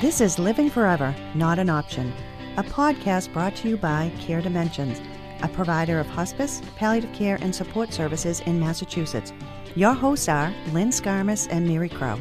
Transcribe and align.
This 0.00 0.20
is 0.20 0.38
Living 0.38 0.70
Forever, 0.70 1.12
Not 1.34 1.58
an 1.58 1.68
Option, 1.68 2.12
a 2.56 2.62
podcast 2.62 3.32
brought 3.32 3.56
to 3.56 3.68
you 3.68 3.76
by 3.76 4.12
Care 4.20 4.40
Dimensions, 4.40 5.00
a 5.42 5.48
provider 5.48 5.98
of 5.98 6.06
hospice, 6.06 6.62
palliative 6.76 7.12
care, 7.12 7.36
and 7.40 7.52
support 7.52 7.92
services 7.92 8.38
in 8.46 8.60
Massachusetts. 8.60 9.32
Your 9.74 9.94
hosts 9.94 10.28
are 10.28 10.54
Lynn 10.70 10.90
Scarmus 10.90 11.48
and 11.50 11.66
Mary 11.66 11.88
Crow. 11.88 12.16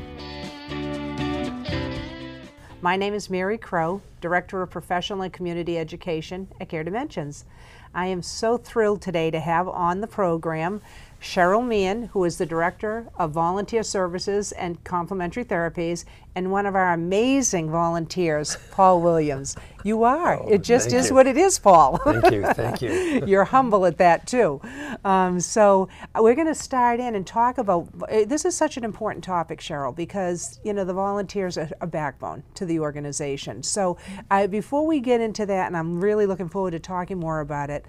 My 2.81 2.95
name 2.95 3.13
is 3.13 3.29
Mary 3.29 3.59
Crow, 3.59 4.01
Director 4.21 4.63
of 4.63 4.71
Professional 4.71 5.21
and 5.21 5.31
Community 5.31 5.77
Education 5.77 6.47
at 6.59 6.69
Care 6.69 6.83
Dimensions. 6.83 7.45
I 7.93 8.07
am 8.07 8.23
so 8.23 8.57
thrilled 8.57 9.03
today 9.03 9.29
to 9.29 9.39
have 9.39 9.67
on 9.67 10.01
the 10.01 10.07
program 10.07 10.81
Cheryl 11.21 11.65
Meehan, 11.65 12.03
who 12.13 12.23
is 12.23 12.37
the 12.37 12.45
Director 12.45 13.07
of 13.17 13.31
Volunteer 13.31 13.81
Services 13.81 14.51
and 14.51 14.83
Complementary 14.83 15.43
Therapies, 15.43 16.05
and 16.35 16.51
one 16.51 16.67
of 16.67 16.75
our 16.75 16.93
amazing 16.93 17.71
volunteers, 17.71 18.57
Paul 18.71 19.01
Williams. 19.01 19.55
You 19.83 20.03
are. 20.03 20.39
Oh, 20.39 20.47
it 20.47 20.61
just 20.63 20.93
is 20.93 21.09
you. 21.09 21.15
what 21.15 21.25
it 21.25 21.35
is, 21.35 21.57
Paul. 21.57 21.97
Thank 21.97 22.31
you, 22.31 22.43
thank 22.53 22.81
you. 22.83 23.23
You're 23.27 23.45
humble 23.45 23.85
at 23.87 23.97
that 23.97 24.27
too. 24.27 24.61
Um, 25.03 25.39
so 25.39 25.89
uh, 26.13 26.21
we're 26.21 26.35
going 26.35 26.47
to 26.47 26.55
start 26.55 26.99
in 26.99 27.15
and 27.15 27.25
talk 27.25 27.57
about. 27.57 27.89
uh, 28.03 28.25
This 28.25 28.45
is 28.45 28.55
such 28.55 28.77
an 28.77 28.83
important 28.83 29.23
topic, 29.23 29.59
Cheryl, 29.59 29.95
because 29.95 30.59
you 30.63 30.73
know 30.73 30.85
the 30.85 30.93
volunteers 30.93 31.57
are 31.57 31.69
a 31.81 31.87
backbone 31.87 32.43
to 32.53 32.65
the 32.65 32.79
organization. 32.79 33.63
So 33.63 33.97
uh, 34.29 34.45
before 34.45 34.85
we 34.85 34.99
get 34.99 35.19
into 35.19 35.45
that, 35.47 35.67
and 35.67 35.75
I'm 35.75 35.99
really 35.99 36.27
looking 36.27 36.49
forward 36.49 36.71
to 36.71 36.79
talking 36.79 37.17
more 37.19 37.39
about 37.39 37.71
it. 37.71 37.85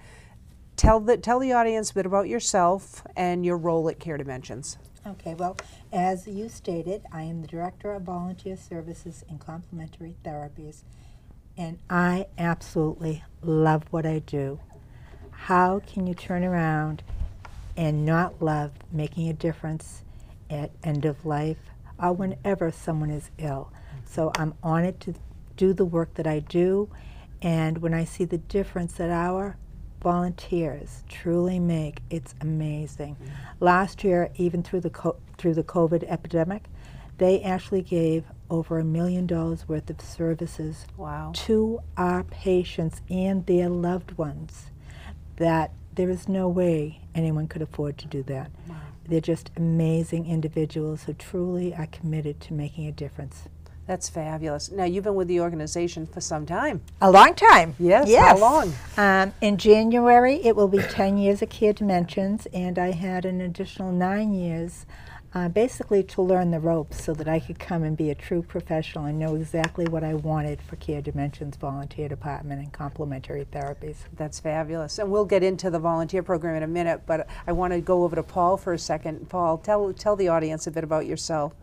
Tell 0.79 1.01
the 1.01 1.17
tell 1.17 1.39
the 1.39 1.51
audience 1.51 1.91
a 1.91 1.93
bit 1.93 2.05
about 2.05 2.29
yourself 2.29 3.03
and 3.17 3.45
your 3.45 3.57
role 3.57 3.89
at 3.89 3.99
Care 3.99 4.15
Dimensions. 4.15 4.77
Okay, 5.05 5.33
well, 5.33 5.57
as 5.91 6.25
you 6.25 6.47
stated, 6.47 7.01
I 7.11 7.23
am 7.23 7.41
the 7.41 7.49
Director 7.49 7.91
of 7.91 8.03
Volunteer 8.03 8.55
Services 8.55 9.25
and 9.27 9.41
Complementary 9.41 10.15
Therapies, 10.23 10.83
and 11.57 11.79
I 11.89 12.27
absolutely 12.37 13.25
love 13.41 13.83
what 13.91 14.05
I 14.05 14.19
do. 14.19 14.61
How 15.31 15.79
can 15.79 16.07
you 16.07 16.13
turn 16.13 16.45
around 16.45 17.03
and 17.75 18.05
not 18.05 18.41
love 18.41 18.71
making 18.89 19.27
a 19.27 19.33
difference 19.33 20.03
at 20.49 20.71
end 20.81 21.03
of 21.03 21.25
life 21.25 21.71
or 22.01 22.13
whenever 22.13 22.71
someone 22.71 23.09
is 23.09 23.31
ill? 23.37 23.73
So 24.05 24.31
I'm 24.37 24.53
honored 24.63 25.01
to 25.01 25.13
do 25.57 25.73
the 25.73 25.83
work 25.83 26.13
that 26.13 26.25
I 26.25 26.39
do, 26.39 26.89
and 27.41 27.79
when 27.79 27.93
I 27.93 28.05
see 28.05 28.23
the 28.23 28.37
difference 28.37 28.93
that 28.93 29.09
our 29.09 29.57
volunteers 30.01 31.03
truly 31.09 31.59
make, 31.59 32.01
it's 32.09 32.35
amazing. 32.41 33.15
Mm-hmm. 33.15 33.33
Last 33.59 34.03
year, 34.03 34.29
even 34.35 34.63
through 34.63 34.81
the 34.81 34.89
co- 34.89 35.17
through 35.37 35.53
the 35.53 35.63
COVID 35.63 36.03
epidemic, 36.07 36.65
they 37.17 37.41
actually 37.41 37.81
gave 37.81 38.23
over 38.49 38.79
a 38.79 38.83
million 38.83 39.27
dollars 39.27 39.67
worth 39.67 39.89
of 39.89 40.01
services 40.01 40.85
Wow. 40.97 41.31
to 41.35 41.79
our 41.97 42.23
patients 42.23 43.01
and 43.09 43.45
their 43.45 43.69
loved 43.69 44.17
ones 44.17 44.71
that 45.37 45.71
there 45.95 46.09
is 46.09 46.27
no 46.27 46.47
way 46.47 47.01
anyone 47.13 47.47
could 47.47 47.61
afford 47.61 47.97
to 47.99 48.07
do 48.07 48.23
that. 48.23 48.51
They're 49.07 49.21
just 49.21 49.51
amazing 49.57 50.27
individuals 50.27 51.03
who 51.03 51.13
truly 51.13 51.73
are 51.73 51.87
committed 51.87 52.39
to 52.41 52.53
making 52.53 52.87
a 52.87 52.91
difference. 52.91 53.47
That's 53.89 54.07
fabulous. 54.07 54.69
Now 54.69 54.83
you've 54.83 55.05
been 55.05 55.15
with 55.15 55.27
the 55.27 55.41
organization 55.41 56.05
for 56.05 56.21
some 56.21 56.45
time. 56.45 56.81
A 57.01 57.09
long 57.09 57.33
time. 57.33 57.73
Yes, 57.79 58.07
yes. 58.07 58.23
how 58.23 58.37
long? 58.37 58.73
Um, 58.97 59.33
in 59.41 59.57
January, 59.57 60.35
it 60.45 60.55
will 60.55 60.67
be 60.67 60.77
10 60.77 61.17
years 61.17 61.41
of 61.41 61.49
Care 61.49 61.73
Dimensions, 61.73 62.45
and 62.53 62.77
I 62.77 62.91
had 62.91 63.25
an 63.25 63.41
additional 63.41 63.91
nine 63.91 64.31
years 64.31 64.85
uh, 65.33 65.49
basically 65.49 66.03
to 66.03 66.21
learn 66.21 66.51
the 66.51 66.59
ropes 66.59 67.03
so 67.03 67.15
that 67.15 67.27
I 67.27 67.39
could 67.39 67.57
come 67.57 67.81
and 67.81 67.97
be 67.97 68.11
a 68.11 68.15
true 68.15 68.43
professional 68.43 69.05
and 69.05 69.17
know 69.17 69.33
exactly 69.33 69.85
what 69.85 70.03
I 70.03 70.13
wanted 70.13 70.61
for 70.61 70.75
Care 70.75 71.01
Dimensions 71.01 71.55
Volunteer 71.55 72.07
Department 72.07 72.61
and 72.61 72.71
Complementary 72.71 73.45
Therapies. 73.45 73.95
That's 74.15 74.39
fabulous. 74.39 74.99
And 74.99 75.09
we'll 75.09 75.25
get 75.25 75.41
into 75.41 75.71
the 75.71 75.79
volunteer 75.79 76.21
program 76.21 76.57
in 76.57 76.61
a 76.61 76.67
minute, 76.67 77.07
but 77.07 77.27
I 77.47 77.53
want 77.53 77.73
to 77.73 77.81
go 77.81 78.03
over 78.03 78.15
to 78.15 78.21
Paul 78.21 78.55
for 78.55 78.71
a 78.71 78.77
second. 78.77 79.29
Paul, 79.29 79.57
tell, 79.57 79.91
tell 79.93 80.15
the 80.15 80.27
audience 80.27 80.67
a 80.67 80.71
bit 80.71 80.83
about 80.83 81.07
yourself. 81.07 81.53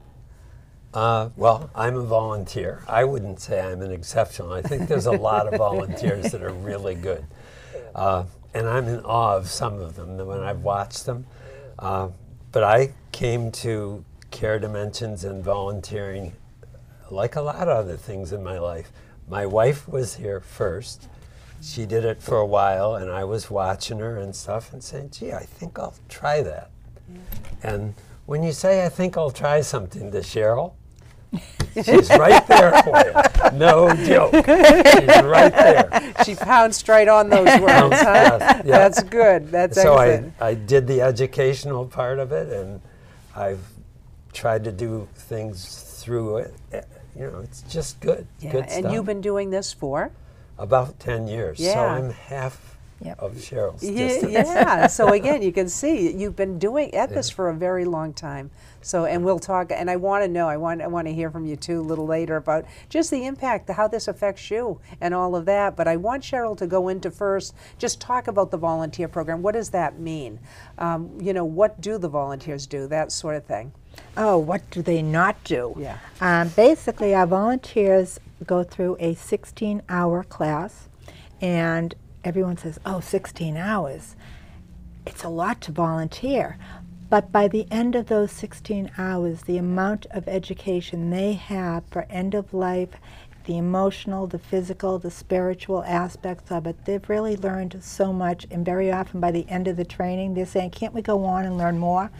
Uh, 0.94 1.28
well, 1.36 1.70
I'm 1.74 1.96
a 1.96 2.02
volunteer. 2.02 2.82
I 2.88 3.04
wouldn't 3.04 3.40
say 3.40 3.60
I'm 3.60 3.82
an 3.82 3.90
exceptional. 3.90 4.52
I 4.52 4.62
think 4.62 4.88
there's 4.88 5.06
a 5.06 5.12
lot 5.12 5.46
of 5.46 5.58
volunteers 5.58 6.32
that 6.32 6.42
are 6.42 6.52
really 6.52 6.94
good. 6.94 7.24
Uh, 7.94 8.24
and 8.54 8.66
I'm 8.66 8.88
in 8.88 9.00
awe 9.00 9.36
of 9.36 9.48
some 9.48 9.80
of 9.80 9.96
them 9.96 10.16
when 10.16 10.40
I've 10.40 10.62
watched 10.62 11.04
them. 11.04 11.26
Uh, 11.78 12.08
but 12.52 12.62
I 12.62 12.94
came 13.12 13.52
to 13.52 14.04
Care 14.30 14.58
Dimensions 14.58 15.24
and 15.24 15.44
volunteering 15.44 16.32
like 17.10 17.36
a 17.36 17.42
lot 17.42 17.68
of 17.68 17.76
other 17.76 17.96
things 17.96 18.32
in 18.32 18.42
my 18.42 18.58
life. 18.58 18.90
My 19.28 19.44
wife 19.44 19.86
was 19.88 20.16
here 20.16 20.40
first. 20.40 21.08
She 21.62 21.84
did 21.86 22.04
it 22.04 22.22
for 22.22 22.38
a 22.38 22.46
while, 22.46 22.94
and 22.94 23.10
I 23.10 23.24
was 23.24 23.50
watching 23.50 23.98
her 23.98 24.18
and 24.18 24.34
stuff 24.34 24.72
and 24.72 24.82
saying, 24.82 25.10
gee, 25.10 25.32
I 25.32 25.42
think 25.42 25.78
I'll 25.78 25.94
try 26.08 26.42
that. 26.42 26.70
And 27.62 27.94
when 28.26 28.42
you 28.42 28.52
say, 28.52 28.84
I 28.84 28.88
think 28.88 29.16
I'll 29.16 29.30
try 29.30 29.60
something 29.60 30.10
to 30.12 30.18
Cheryl, 30.18 30.74
she's 31.74 32.08
right 32.10 32.46
there 32.46 32.72
for 32.82 32.98
you. 33.04 33.58
No 33.58 33.92
joke. 34.06 34.32
She's 34.34 35.22
right 35.24 35.52
there. 35.52 36.14
She 36.24 36.34
pounced 36.34 36.88
right 36.88 37.08
on 37.08 37.28
those 37.28 37.60
words, 37.60 37.96
huh? 38.00 38.38
yes, 38.40 38.62
yeah. 38.64 38.78
That's 38.78 39.02
good. 39.02 39.50
That's 39.50 39.80
So 39.80 39.94
I, 39.94 40.08
excellent. 40.08 40.34
I 40.40 40.54
did 40.54 40.86
the 40.86 41.00
educational 41.02 41.86
part 41.86 42.18
of 42.18 42.32
it, 42.32 42.52
and 42.52 42.80
I've 43.34 43.60
tried 44.32 44.64
to 44.64 44.72
do 44.72 45.08
things 45.14 45.82
through 46.02 46.38
it. 46.38 46.54
Eh, 46.72 46.80
You 47.18 47.30
know, 47.30 47.40
it's 47.40 47.62
just 47.62 48.00
good. 48.00 48.26
yeah. 48.40 48.52
good 48.52 48.64
and 48.64 48.70
stuff. 48.72 48.92
you've 48.92 49.06
been 49.06 49.20
doing 49.20 49.50
this 49.50 49.72
for? 49.72 50.10
About 50.58 50.98
10 51.00 51.28
years. 51.28 51.58
Yeah. 51.58 51.74
So 51.74 51.80
I'm 51.80 52.10
half 52.10 52.75
Yep. 53.02 53.18
of 53.20 53.32
Cheryl's 53.34 53.82
Yeah, 53.82 54.08
distance. 54.08 54.32
yeah. 54.32 54.86
so 54.98 55.12
again, 55.12 55.42
you 55.42 55.52
can 55.52 55.68
see 55.68 56.10
you've 56.16 56.36
been 56.36 56.58
doing 56.58 56.94
at 56.94 57.10
this 57.10 57.28
for 57.28 57.48
a 57.50 57.54
very 57.54 57.84
long 57.84 58.12
time. 58.14 58.50
So, 58.80 59.04
and 59.04 59.24
we'll 59.24 59.40
talk. 59.40 59.72
And 59.72 59.90
I 59.90 59.96
want 59.96 60.22
to 60.24 60.28
know. 60.28 60.48
I 60.48 60.56
want. 60.56 60.80
I 60.80 60.86
want 60.86 61.08
to 61.08 61.12
hear 61.12 61.28
from 61.28 61.44
you 61.44 61.56
too 61.56 61.80
a 61.80 61.82
little 61.82 62.06
later 62.06 62.36
about 62.36 62.64
just 62.88 63.10
the 63.10 63.26
impact, 63.26 63.68
how 63.68 63.88
this 63.88 64.06
affects 64.06 64.48
you, 64.48 64.80
and 65.00 65.12
all 65.12 65.34
of 65.34 65.44
that. 65.46 65.74
But 65.74 65.88
I 65.88 65.96
want 65.96 66.22
Cheryl 66.22 66.56
to 66.58 66.68
go 66.68 66.88
into 66.88 67.10
first. 67.10 67.52
Just 67.78 68.00
talk 68.00 68.28
about 68.28 68.52
the 68.52 68.56
volunteer 68.56 69.08
program. 69.08 69.42
What 69.42 69.54
does 69.54 69.70
that 69.70 69.98
mean? 69.98 70.38
Um, 70.78 71.18
you 71.20 71.32
know, 71.32 71.44
what 71.44 71.80
do 71.80 71.98
the 71.98 72.08
volunteers 72.08 72.66
do? 72.66 72.86
That 72.86 73.10
sort 73.10 73.34
of 73.34 73.44
thing. 73.44 73.72
Oh, 74.16 74.38
what 74.38 74.68
do 74.70 74.82
they 74.82 75.02
not 75.02 75.42
do? 75.42 75.74
Yeah. 75.78 75.98
Um, 76.20 76.48
basically, 76.50 77.12
our 77.12 77.26
volunteers 77.26 78.20
go 78.46 78.62
through 78.62 78.96
a 79.00 79.14
16 79.14 79.82
hour 79.88 80.22
class, 80.22 80.88
and 81.40 81.92
everyone 82.26 82.56
says, 82.56 82.78
oh, 82.84 83.00
16 83.00 83.56
hours. 83.56 84.16
It's 85.06 85.24
a 85.24 85.28
lot 85.28 85.60
to 85.62 85.72
volunteer. 85.72 86.58
But 87.08 87.30
by 87.30 87.46
the 87.46 87.66
end 87.70 87.94
of 87.94 88.06
those 88.06 88.32
16 88.32 88.90
hours, 88.98 89.42
the 89.42 89.58
amount 89.58 90.06
of 90.10 90.26
education 90.26 91.10
they 91.10 91.34
have 91.34 91.84
for 91.88 92.02
end 92.10 92.34
of 92.34 92.52
life, 92.52 92.90
the 93.44 93.56
emotional, 93.56 94.26
the 94.26 94.40
physical, 94.40 94.98
the 94.98 95.10
spiritual 95.10 95.84
aspects 95.84 96.50
of 96.50 96.66
it, 96.66 96.84
they've 96.84 97.08
really 97.08 97.36
learned 97.36 97.78
so 97.80 98.12
much. 98.12 98.44
And 98.50 98.64
very 98.64 98.90
often 98.90 99.20
by 99.20 99.30
the 99.30 99.48
end 99.48 99.68
of 99.68 99.76
the 99.76 99.84
training, 99.84 100.34
they're 100.34 100.46
saying, 100.46 100.70
can't 100.70 100.92
we 100.92 101.02
go 101.02 101.24
on 101.24 101.44
and 101.44 101.56
learn 101.56 101.78
more? 101.78 102.10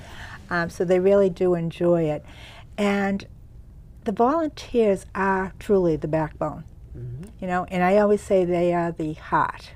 Um, 0.51 0.71
so 0.71 0.85
they 0.85 1.01
really 1.01 1.31
do 1.31 1.55
enjoy 1.55 2.05
it. 2.05 2.25
And 2.79 3.27
the 4.05 4.13
volunteers 4.13 5.05
are 5.17 5.53
truly 5.59 5.97
the 5.97 6.07
backbone. 6.07 6.63
You 7.41 7.47
know, 7.47 7.65
and 7.65 7.83
I 7.83 7.99
always 7.99 8.23
say 8.23 8.45
they 8.45 8.73
are 8.73 8.93
the 8.93 9.15
heart. 9.15 9.73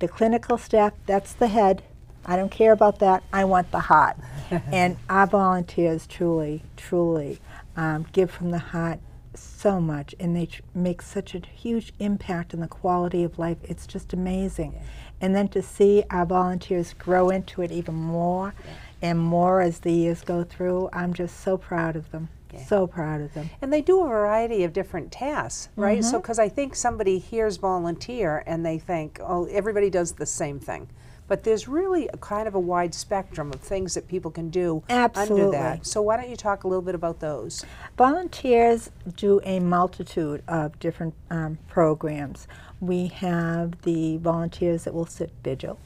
The 0.00 0.08
clinical 0.08 0.56
staff, 0.56 0.94
that's 1.06 1.34
the 1.34 1.48
head. 1.48 1.82
I 2.24 2.36
don't 2.36 2.50
care 2.50 2.72
about 2.72 2.98
that. 3.00 3.22
I 3.32 3.44
want 3.44 3.70
the 3.70 3.80
heart. 3.80 4.16
and 4.72 4.96
our 5.08 5.26
volunteers 5.26 6.06
truly, 6.06 6.62
truly 6.76 7.38
um, 7.76 8.06
give 8.12 8.30
from 8.30 8.50
the 8.50 8.58
heart 8.58 8.98
so 9.34 9.78
much, 9.78 10.14
and 10.18 10.34
they 10.34 10.46
tr- 10.46 10.62
make 10.74 11.02
such 11.02 11.34
a 11.34 11.40
huge 11.40 11.92
impact 11.98 12.54
on 12.54 12.60
the 12.60 12.66
quality 12.66 13.22
of 13.24 13.38
life. 13.38 13.58
It's 13.62 13.86
just 13.86 14.12
amazing. 14.14 14.74
And 15.20 15.36
then 15.36 15.48
to 15.48 15.60
see 15.60 16.02
our 16.08 16.24
volunteers 16.24 16.94
grow 16.94 17.28
into 17.28 17.60
it 17.60 17.70
even 17.70 17.94
more 17.94 18.54
and 19.02 19.18
more 19.18 19.60
as 19.60 19.80
the 19.80 19.92
years 19.92 20.22
go 20.22 20.44
through, 20.44 20.90
I'm 20.92 21.14
just 21.14 21.40
so 21.40 21.56
proud 21.56 21.96
of 21.96 22.10
them. 22.10 22.28
So 22.66 22.86
proud 22.86 23.20
of 23.20 23.32
them. 23.34 23.50
And 23.62 23.72
they 23.72 23.80
do 23.80 24.02
a 24.02 24.08
variety 24.08 24.64
of 24.64 24.72
different 24.72 25.12
tasks, 25.12 25.68
right? 25.76 26.04
So, 26.04 26.20
because 26.20 26.38
I 26.38 26.48
think 26.48 26.74
somebody 26.74 27.18
hears 27.18 27.56
volunteer 27.56 28.42
and 28.46 28.64
they 28.66 28.78
think, 28.78 29.20
oh, 29.22 29.46
everybody 29.46 29.90
does 29.90 30.12
the 30.12 30.26
same 30.26 30.58
thing. 30.58 30.88
But 31.28 31.44
there's 31.44 31.68
really 31.68 32.08
a 32.08 32.16
kind 32.16 32.48
of 32.48 32.56
a 32.56 32.60
wide 32.60 32.92
spectrum 32.92 33.52
of 33.52 33.60
things 33.60 33.94
that 33.94 34.08
people 34.08 34.32
can 34.32 34.50
do 34.50 34.82
under 34.88 35.02
Absolutely. 35.04 35.52
that. 35.52 35.86
So, 35.86 36.02
why 36.02 36.16
don't 36.16 36.28
you 36.28 36.36
talk 36.36 36.64
a 36.64 36.68
little 36.68 36.82
bit 36.82 36.96
about 36.96 37.20
those? 37.20 37.64
Volunteers 37.96 38.90
do 39.16 39.40
a 39.44 39.60
multitude 39.60 40.42
of 40.48 40.76
different 40.80 41.14
um, 41.30 41.58
programs. 41.68 42.48
We 42.80 43.08
have 43.08 43.80
the 43.82 44.16
volunteers 44.18 44.84
that 44.84 44.94
will 44.94 45.06
sit 45.06 45.30
vigil. 45.44 45.78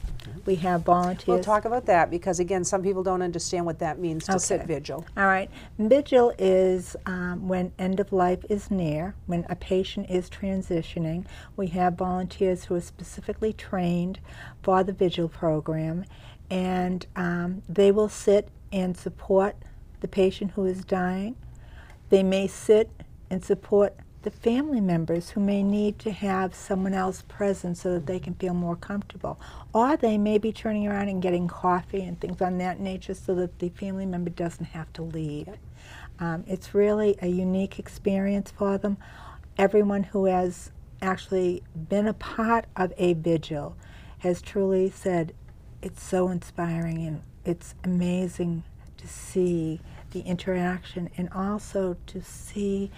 We 0.45 0.55
have 0.55 0.83
volunteers. 0.83 1.27
We'll 1.27 1.43
talk 1.43 1.65
about 1.65 1.85
that 1.87 2.09
because 2.09 2.39
again, 2.39 2.63
some 2.63 2.81
people 2.81 3.03
don't 3.03 3.21
understand 3.21 3.65
what 3.65 3.79
that 3.79 3.99
means 3.99 4.25
to 4.25 4.39
sit 4.39 4.63
vigil. 4.65 5.05
All 5.17 5.25
right. 5.25 5.49
Vigil 5.77 6.33
is 6.39 6.95
um, 7.05 7.47
when 7.47 7.73
end 7.77 7.99
of 7.99 8.13
life 8.13 8.45
is 8.49 8.71
near, 8.71 9.13
when 9.25 9.45
a 9.49 9.55
patient 9.55 10.09
is 10.09 10.29
transitioning. 10.29 11.25
We 11.57 11.67
have 11.67 11.95
volunteers 11.95 12.65
who 12.65 12.75
are 12.75 12.81
specifically 12.81 13.51
trained 13.51 14.19
for 14.63 14.83
the 14.83 14.93
vigil 14.93 15.27
program, 15.27 16.05
and 16.49 17.05
um, 17.15 17.61
they 17.67 17.91
will 17.91 18.09
sit 18.09 18.49
and 18.71 18.95
support 18.95 19.57
the 19.99 20.07
patient 20.07 20.51
who 20.51 20.65
is 20.65 20.85
dying. 20.85 21.35
They 22.09 22.23
may 22.23 22.47
sit 22.47 22.89
and 23.29 23.43
support 23.43 23.95
the 24.25 24.31
family 24.31 24.81
members 24.81 25.29
who 25.29 25.39
may 25.39 25.61
need 25.61 25.99
to 25.99 26.11
have 26.11 26.55
someone 26.55 26.95
else 26.95 27.21
present 27.27 27.77
so 27.77 27.93
that 27.93 28.07
they 28.07 28.17
can 28.17 28.33
feel 28.33 28.55
more 28.55 28.75
comfortable. 28.75 29.39
Or 29.71 29.95
they 29.95 30.17
may 30.17 30.39
be 30.39 30.51
turning 30.51 30.87
around 30.87 31.09
and 31.09 31.21
getting 31.21 31.47
coffee 31.47 32.01
and 32.01 32.19
things 32.19 32.41
on 32.41 32.57
that 32.57 32.79
nature 32.79 33.13
so 33.13 33.35
that 33.35 33.59
the 33.59 33.69
family 33.69 34.07
member 34.07 34.31
doesn't 34.31 34.65
have 34.65 34.91
to 34.93 35.03
leave. 35.03 35.47
Um, 36.19 36.43
it's 36.47 36.73
really 36.73 37.15
a 37.21 37.27
unique 37.27 37.77
experience 37.77 38.49
for 38.49 38.79
them. 38.79 38.97
Everyone 39.59 40.01
who 40.01 40.25
has 40.25 40.71
actually 41.03 41.61
been 41.75 42.07
a 42.07 42.13
part 42.13 42.65
of 42.75 42.93
a 42.97 43.13
vigil 43.13 43.77
has 44.19 44.41
truly 44.41 44.89
said 44.89 45.35
it's 45.83 46.01
so 46.01 46.29
inspiring 46.29 47.05
and 47.05 47.21
it's 47.45 47.75
amazing 47.83 48.63
to 48.97 49.07
see 49.07 49.81
the 50.11 50.21
interaction 50.21 51.09
and 51.15 51.29
also 51.31 51.95
to 52.07 52.23
see 52.23 52.89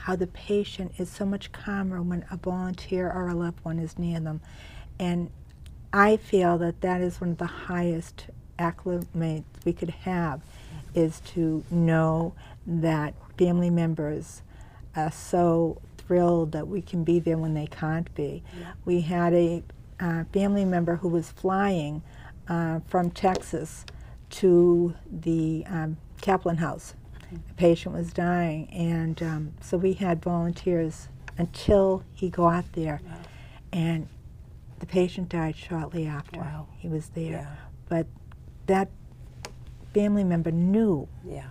how 0.00 0.16
the 0.16 0.26
patient 0.26 0.92
is 0.98 1.08
so 1.08 1.24
much 1.24 1.52
calmer 1.52 2.02
when 2.02 2.24
a 2.30 2.36
volunteer 2.36 3.10
or 3.10 3.28
a 3.28 3.34
loved 3.34 3.64
one 3.64 3.78
is 3.78 3.98
near 3.98 4.20
them. 4.20 4.40
And 4.98 5.30
I 5.92 6.16
feel 6.16 6.58
that 6.58 6.80
that 6.82 7.00
is 7.00 7.20
one 7.20 7.30
of 7.30 7.38
the 7.38 7.46
highest 7.46 8.26
acclimates 8.58 9.44
we 9.64 9.72
could 9.72 9.90
have 9.90 10.40
is 10.94 11.20
to 11.20 11.64
know 11.70 12.34
that 12.66 13.14
family 13.38 13.70
members 13.70 14.42
are 14.94 15.12
so 15.12 15.80
thrilled 15.98 16.52
that 16.52 16.66
we 16.66 16.80
can 16.80 17.04
be 17.04 17.18
there 17.18 17.36
when 17.36 17.54
they 17.54 17.66
can't 17.66 18.12
be. 18.14 18.42
We 18.84 19.02
had 19.02 19.34
a 19.34 19.62
uh, 20.00 20.24
family 20.32 20.64
member 20.64 20.96
who 20.96 21.08
was 21.08 21.30
flying 21.30 22.02
uh, 22.48 22.80
from 22.86 23.10
Texas 23.10 23.84
to 24.30 24.94
the 25.10 25.64
um, 25.66 25.96
Kaplan 26.20 26.56
House. 26.56 26.94
The 27.32 27.54
patient 27.54 27.94
was 27.94 28.12
dying, 28.12 28.68
and 28.72 29.20
um, 29.22 29.52
so 29.60 29.76
we 29.76 29.94
had 29.94 30.22
volunteers 30.22 31.08
until 31.38 32.04
he 32.14 32.30
got 32.30 32.72
there, 32.72 33.00
and 33.72 34.08
the 34.78 34.86
patient 34.86 35.28
died 35.28 35.56
shortly 35.56 36.06
after 36.06 36.40
Wow. 36.40 36.68
he 36.78 36.88
was 36.88 37.08
there. 37.10 37.32
Yeah. 37.32 37.54
But 37.88 38.06
that 38.66 38.88
family 39.92 40.24
member 40.24 40.50
knew 40.52 41.08
Yeah. 41.24 41.48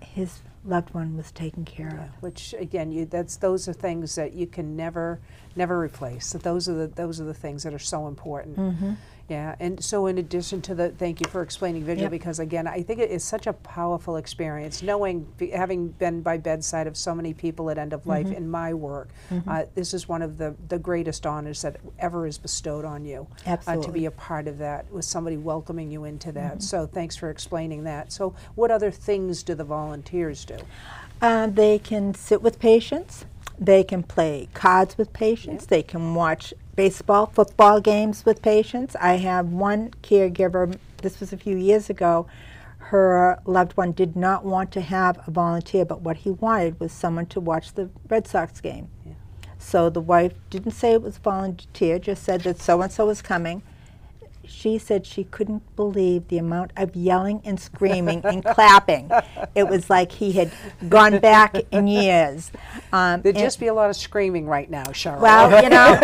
his 0.00 0.40
loved 0.64 0.92
one 0.94 1.16
was 1.16 1.30
taken 1.32 1.64
care 1.64 1.92
Yeah, 1.94 2.04
of. 2.06 2.22
which 2.22 2.54
again, 2.58 2.90
you, 2.90 3.04
that's 3.06 3.36
those 3.36 3.68
are 3.68 3.72
things 3.72 4.14
that 4.16 4.32
you 4.34 4.46
can 4.46 4.74
never, 4.76 5.20
never 5.54 5.78
replace. 5.80 6.32
That 6.32 6.42
those 6.42 6.68
are 6.68 6.74
the 6.74 6.86
those 6.88 7.20
are 7.20 7.24
the 7.24 7.34
things 7.34 7.62
that 7.62 7.72
are 7.72 7.78
so 7.78 8.08
important. 8.08 8.56
Mm-hmm. 8.56 8.92
Yeah, 9.28 9.56
and 9.60 9.82
so 9.84 10.06
in 10.06 10.16
addition 10.16 10.62
to 10.62 10.74
the, 10.74 10.88
thank 10.88 11.20
you 11.20 11.26
for 11.28 11.42
explaining 11.42 11.84
vigil 11.84 12.04
Yep. 12.04 12.10
because 12.10 12.38
again, 12.38 12.66
I 12.66 12.82
think 12.82 12.98
it 12.98 13.10
is 13.10 13.22
such 13.22 13.46
a 13.46 13.52
powerful 13.52 14.16
experience 14.16 14.82
knowing, 14.82 15.26
having 15.54 15.88
been 15.88 16.22
by 16.22 16.38
bedside 16.38 16.86
of 16.86 16.96
so 16.96 17.14
many 17.14 17.34
people 17.34 17.68
at 17.70 17.76
end 17.76 17.92
of 17.92 18.06
life 18.06 18.32
in 18.32 18.48
my 18.48 18.72
work. 18.72 19.10
Uh, 19.46 19.64
this 19.74 19.92
is 19.92 20.08
one 20.08 20.22
of 20.22 20.38
the 20.38 20.54
the 20.68 20.78
greatest 20.78 21.26
honors 21.26 21.60
that 21.62 21.76
ever 21.98 22.26
is 22.26 22.38
bestowed 22.38 22.86
on 22.86 23.04
you. 23.04 23.26
Uh, 23.46 23.56
to 23.76 23.92
be 23.92 24.06
a 24.06 24.10
part 24.10 24.48
of 24.48 24.56
that 24.58 24.90
with 24.90 25.04
somebody 25.04 25.36
welcoming 25.36 25.90
you 25.90 26.04
into 26.04 26.32
that. 26.32 26.62
So 26.62 26.86
thanks 26.86 27.14
for 27.14 27.28
explaining 27.28 27.84
that. 27.84 28.12
So 28.12 28.34
what 28.54 28.70
other 28.70 28.90
things 28.90 29.42
do 29.42 29.54
the 29.54 29.64
volunteers 29.64 30.44
do? 30.46 30.56
Uh, 31.20 31.48
they 31.48 31.78
can 31.78 32.14
sit 32.14 32.40
with 32.40 32.58
patients. 32.58 33.26
They 33.58 33.84
can 33.84 34.02
play 34.04 34.48
cards 34.54 34.96
with 34.96 35.12
patients. 35.12 35.66
They 35.66 35.82
can 35.82 36.14
watch 36.14 36.54
baseball, 36.78 37.26
football 37.26 37.80
games 37.80 38.24
with 38.24 38.40
patients. 38.40 38.94
I 39.00 39.14
have 39.14 39.48
one 39.48 39.90
caregiver, 40.04 40.78
this 41.02 41.18
was 41.18 41.32
a 41.32 41.36
few 41.36 41.56
years 41.56 41.90
ago, 41.90 42.28
her 42.78 43.40
loved 43.46 43.76
one 43.76 43.90
did 43.90 44.14
not 44.14 44.44
want 44.44 44.70
to 44.74 44.80
have 44.80 45.18
a 45.26 45.30
volunteer, 45.32 45.84
but 45.84 46.02
what 46.02 46.18
he 46.18 46.30
wanted 46.30 46.78
was 46.78 46.92
someone 46.92 47.26
to 47.26 47.40
watch 47.40 47.72
the 47.72 47.90
Red 48.08 48.28
Sox 48.28 48.60
game. 48.60 48.86
So 49.58 49.90
the 49.90 50.00
wife 50.00 50.34
didn't 50.50 50.70
say 50.70 50.92
it 50.92 51.02
was 51.02 51.18
volunteer, 51.18 51.98
just 51.98 52.22
said 52.22 52.42
that 52.42 52.60
so 52.60 52.80
and 52.80 52.92
so 52.92 53.06
was 53.06 53.22
coming. 53.22 53.62
She 54.48 54.78
said 54.78 55.06
she 55.06 55.24
couldn't 55.24 55.76
believe 55.76 56.28
the 56.28 56.38
amount 56.38 56.72
of 56.76 56.96
yelling 56.96 57.40
and 57.44 57.60
screaming 57.60 58.22
and 58.24 58.44
clapping. 58.44 59.10
It 59.54 59.68
was 59.68 59.88
like 59.90 60.10
he 60.12 60.32
had 60.32 60.50
gone 60.88 61.18
back 61.20 61.56
in 61.70 61.86
years. 61.86 62.50
Um, 62.92 63.22
There'd 63.22 63.36
just 63.36 63.60
be 63.60 63.66
a 63.66 63.74
lot 63.74 63.90
of 63.90 63.96
screaming 63.96 64.46
right 64.46 64.68
now, 64.70 64.84
Cheryl. 64.86 65.20
well, 65.20 65.62
you 65.62 65.68
know, 65.68 65.98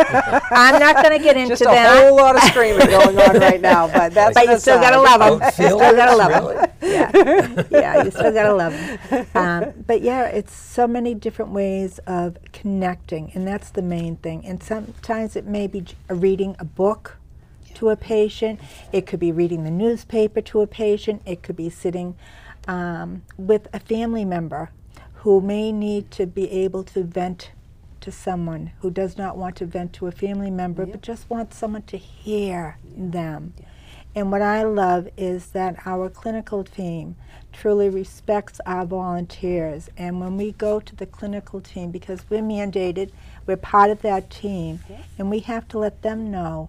I'm 0.51 0.79
not 0.79 1.03
going 1.03 1.17
to 1.19 1.23
get 1.23 1.37
into 1.37 1.49
that. 1.49 1.59
just 1.59 1.63
a 1.63 1.65
that. 1.65 2.03
whole 2.05 2.17
lot 2.17 2.37
of 2.37 2.43
screaming 2.43 2.87
going 2.87 3.19
on 3.19 3.41
right 3.41 3.61
now, 3.61 3.87
but 3.89 4.13
that's 4.13 4.35
but 4.35 4.47
you 4.47 4.59
still 4.59 4.79
got 4.81 4.91
to 4.91 5.01
love 5.01 5.21
them. 5.21 5.43
Outfielders, 5.43 5.55
still 5.55 5.79
got 5.97 6.11
to 6.11 6.17
love 6.17 6.33
'em. 6.33 6.45
really? 6.47 6.69
Yeah, 6.83 7.63
yeah, 7.71 8.05
you 8.05 8.11
still 8.11 8.33
gotta 8.33 8.55
love 8.55 8.73
them. 9.11 9.27
Um, 9.35 9.85
but 9.87 10.03
yeah, 10.03 10.27
it's 10.27 10.55
so 10.55 10.87
many 10.87 11.15
different 11.15 11.51
ways 11.53 11.99
of 12.07 12.37
connecting, 12.53 13.31
and 13.35 13.49
that's 13.49 13.71
the 13.71 13.81
main 13.83 14.17
thing. 14.17 14.45
And 14.45 14.63
sometimes 14.63 15.35
it 15.35 15.47
may 15.47 15.67
be 15.67 15.81
j- 15.81 15.95
reading 16.09 16.57
a 16.59 16.65
book 16.65 17.17
to 17.75 17.91
a 17.91 17.97
patient. 17.97 18.61
It 18.93 19.07
could 19.07 19.21
be 19.21 19.33
reading 19.33 19.65
the 19.65 19.71
newspaper 19.71 20.41
to 20.43 20.61
a 20.61 20.67
patient. 20.67 21.23
It 21.27 21.43
could 21.43 21.57
be 21.57 21.71
sitting 21.71 22.17
um, 22.67 23.23
with 23.37 23.69
a 23.73 23.81
family 23.81 24.25
member 24.25 24.71
who 25.17 25.41
may 25.41 25.73
need 25.73 26.11
to 26.13 26.27
be 26.27 26.51
able 26.51 26.85
to 26.85 27.03
vent 27.03 27.51
to 28.01 28.13
someone 28.13 28.73
who 28.81 28.91
does 28.91 29.17
not 29.17 29.37
want 29.37 29.57
to 29.57 29.65
vent 29.65 29.95
to 29.95 30.07
a 30.07 30.13
family 30.13 30.51
member, 30.51 30.85
but 30.85 31.01
just 31.01 31.31
wants 31.31 31.57
someone 31.57 31.83
to 31.83 31.97
hear 31.97 32.77
them. 32.97 33.55
And 34.15 34.31
what 34.31 34.43
I 34.43 34.63
love 34.63 35.09
is 35.17 35.47
that 35.53 35.77
our 35.87 36.09
clinical 36.09 36.63
team 36.63 37.17
truly 37.53 37.89
respects 37.89 38.61
our 38.67 38.85
volunteers. 38.85 39.89
And 39.97 40.21
when 40.21 40.37
we 40.37 40.53
go 40.53 40.81
to 40.81 40.95
the 40.95 41.07
clinical 41.07 41.61
team, 41.61 41.91
because 41.91 42.21
we're 42.29 42.43
mandated, 42.43 43.11
we're 43.47 43.57
part 43.57 43.91
of 43.91 44.03
that 44.03 44.31
team, 44.31 44.81
and 45.19 45.31
we 45.31 45.41
have 45.41 45.67
to 45.69 45.79
let 45.79 46.03
them 46.03 46.31
know 46.31 46.69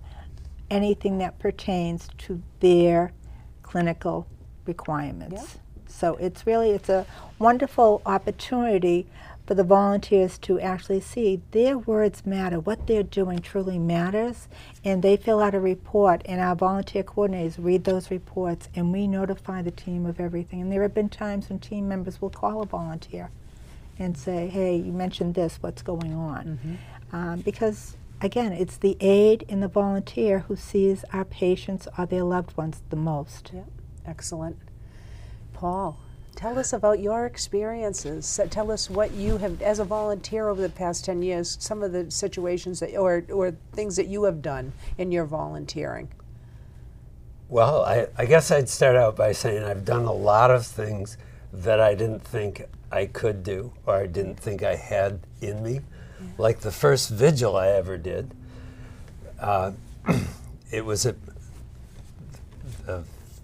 anything 0.69 1.17
that 1.19 1.39
pertains 1.39 2.09
to 2.17 2.41
their 2.59 3.11
clinical 3.61 4.27
requirements. 4.65 5.57
So 5.87 6.15
it's 6.15 6.45
really 6.45 6.71
it's 6.71 6.89
a 6.89 7.05
wonderful 7.39 8.01
opportunity 8.05 9.07
for 9.45 9.53
the 9.53 9.63
volunteers 9.63 10.39
to 10.39 10.59
actually 10.59 10.99
see 10.99 11.39
their 11.51 11.77
words 11.77 12.25
matter, 12.25 12.59
what 12.59 12.87
they're 12.87 13.03
doing 13.03 13.39
truly 13.39 13.77
matters, 13.77 14.47
and 14.83 15.03
they 15.03 15.15
fill 15.15 15.39
out 15.39 15.53
a 15.53 15.59
report, 15.59 16.23
and 16.25 16.41
our 16.41 16.55
volunteer 16.55 17.03
coordinators 17.03 17.55
read 17.59 17.83
those 17.83 18.09
reports, 18.09 18.69
and 18.75 18.91
we 18.91 19.07
notify 19.07 19.61
the 19.61 19.69
team 19.71 20.05
of 20.07 20.19
everything. 20.19 20.61
And 20.61 20.71
there 20.71 20.81
have 20.81 20.95
been 20.95 21.09
times 21.09 21.49
when 21.49 21.59
team 21.59 21.87
members 21.87 22.19
will 22.21 22.31
call 22.31 22.61
a 22.61 22.65
volunteer 22.65 23.29
and 23.99 24.17
say, 24.17 24.47
"Hey, 24.47 24.75
you 24.75 24.91
mentioned 24.91 25.35
this. 25.35 25.57
What's 25.61 25.83
going 25.83 26.13
on?" 26.13 26.59
Um, 27.13 27.41
because 27.41 27.97
again, 28.21 28.53
it's 28.53 28.77
the 28.77 28.97
aide 28.99 29.45
and 29.49 29.61
the 29.61 29.67
volunteer 29.67 30.39
who 30.39 30.55
sees 30.55 31.03
our 31.13 31.25
patients 31.25 31.87
or 31.97 32.05
their 32.05 32.23
loved 32.23 32.55
ones 32.57 32.81
the 32.89 32.95
most. 32.95 33.51
Yep, 33.53 33.69
excellent. 34.05 34.57
Paul, 35.53 35.99
tell 36.35 36.59
us 36.59 36.73
about 36.73 36.99
your 36.99 37.25
experiences. 37.25 38.25
So 38.25 38.45
Tell 38.47 38.71
us 38.71 38.89
what 38.89 39.11
you 39.11 39.37
have, 39.37 39.61
as 39.61 39.79
a 39.79 39.85
volunteer 39.85 40.49
over 40.49 40.61
the 40.61 40.69
past 40.69 41.05
10 41.05 41.21
years, 41.21 41.57
some 41.59 41.81
of 41.81 41.91
the 41.91 42.09
situations 42.11 42.79
that, 42.81 42.95
or, 42.97 43.23
or 43.31 43.55
things 43.73 43.95
that 43.95 44.07
you 44.07 44.23
have 44.25 44.41
done 44.41 44.73
in 44.97 45.11
your 45.11 45.25
volunteering. 45.25 46.09
Well, 47.47 47.83
I, 47.83 48.07
I 48.17 48.25
guess 48.25 48.49
I'd 48.49 48.69
start 48.69 48.95
out 48.95 49.15
by 49.15 49.31
saying 49.31 49.63
I've 49.63 49.85
done 49.85 50.05
a 50.05 50.13
lot 50.13 50.49
of 50.49 50.65
things 50.65 51.17
that 51.53 51.79
I 51.79 51.93
didn't 51.93 52.23
think 52.23 52.65
I 52.91 53.05
could 53.05 53.43
do 53.43 53.71
or 53.85 53.95
I 53.95 54.07
didn't 54.07 54.39
think 54.39 54.63
I 54.63 54.75
had 54.75 55.19
in 55.41 55.61
me. 55.61 55.81
Like 56.37 56.59
the 56.59 56.71
first 56.71 57.09
vigil 57.09 57.55
I 57.55 57.69
ever 57.69 57.97
did, 57.97 58.31
uh, 59.39 59.71
it 60.71 60.85
was 60.85 61.05
a, 61.05 61.15
the 62.85 63.03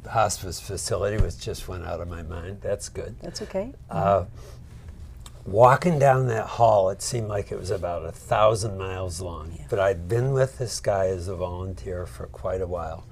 hospice 0.09 0.59
facility, 0.59 1.21
which 1.21 1.39
just 1.39 1.67
went 1.67 1.85
out 1.85 2.01
of 2.01 2.07
my 2.07 2.23
mind. 2.23 2.59
That's 2.61 2.89
good. 2.89 3.15
That's 3.21 3.41
okay. 3.41 3.73
Uh, 3.89 4.25
walking 5.45 5.99
down 5.99 6.27
that 6.27 6.47
hall, 6.47 6.89
it 6.89 7.01
seemed 7.01 7.27
like 7.27 7.51
it 7.51 7.59
was 7.59 7.71
about 7.71 8.05
a 8.05 8.11
thousand 8.11 8.77
miles 8.77 9.21
long. 9.21 9.65
But 9.69 9.79
I'd 9.79 10.07
been 10.07 10.31
with 10.31 10.57
this 10.57 10.79
guy 10.79 11.07
as 11.07 11.27
a 11.27 11.35
volunteer 11.35 12.05
for 12.05 12.27
quite 12.27 12.61
a 12.61 12.67
while. 12.67 13.05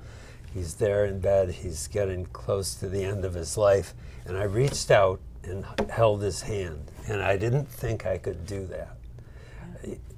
He's 0.54 0.75
there 0.75 1.06
in 1.06 1.20
bed, 1.20 1.51
he's 1.51 1.88
getting 1.88 2.25
close 2.25 2.74
to 2.75 2.89
the 2.89 3.04
end 3.04 3.24
of 3.24 3.36
his 3.36 3.56
life, 3.56 3.94
and 4.25 4.36
I 4.36 4.44
reached 4.44 4.89
out 4.89 5.20
and 5.44 5.66
held 5.89 6.22
his 6.22 6.42
hand. 6.42 6.92
And 7.08 7.22
I 7.22 7.38
didn't 7.38 7.68
think 7.68 8.06
I 8.06 8.18
could 8.18 8.46
do 8.46 8.66
that. 8.68 8.96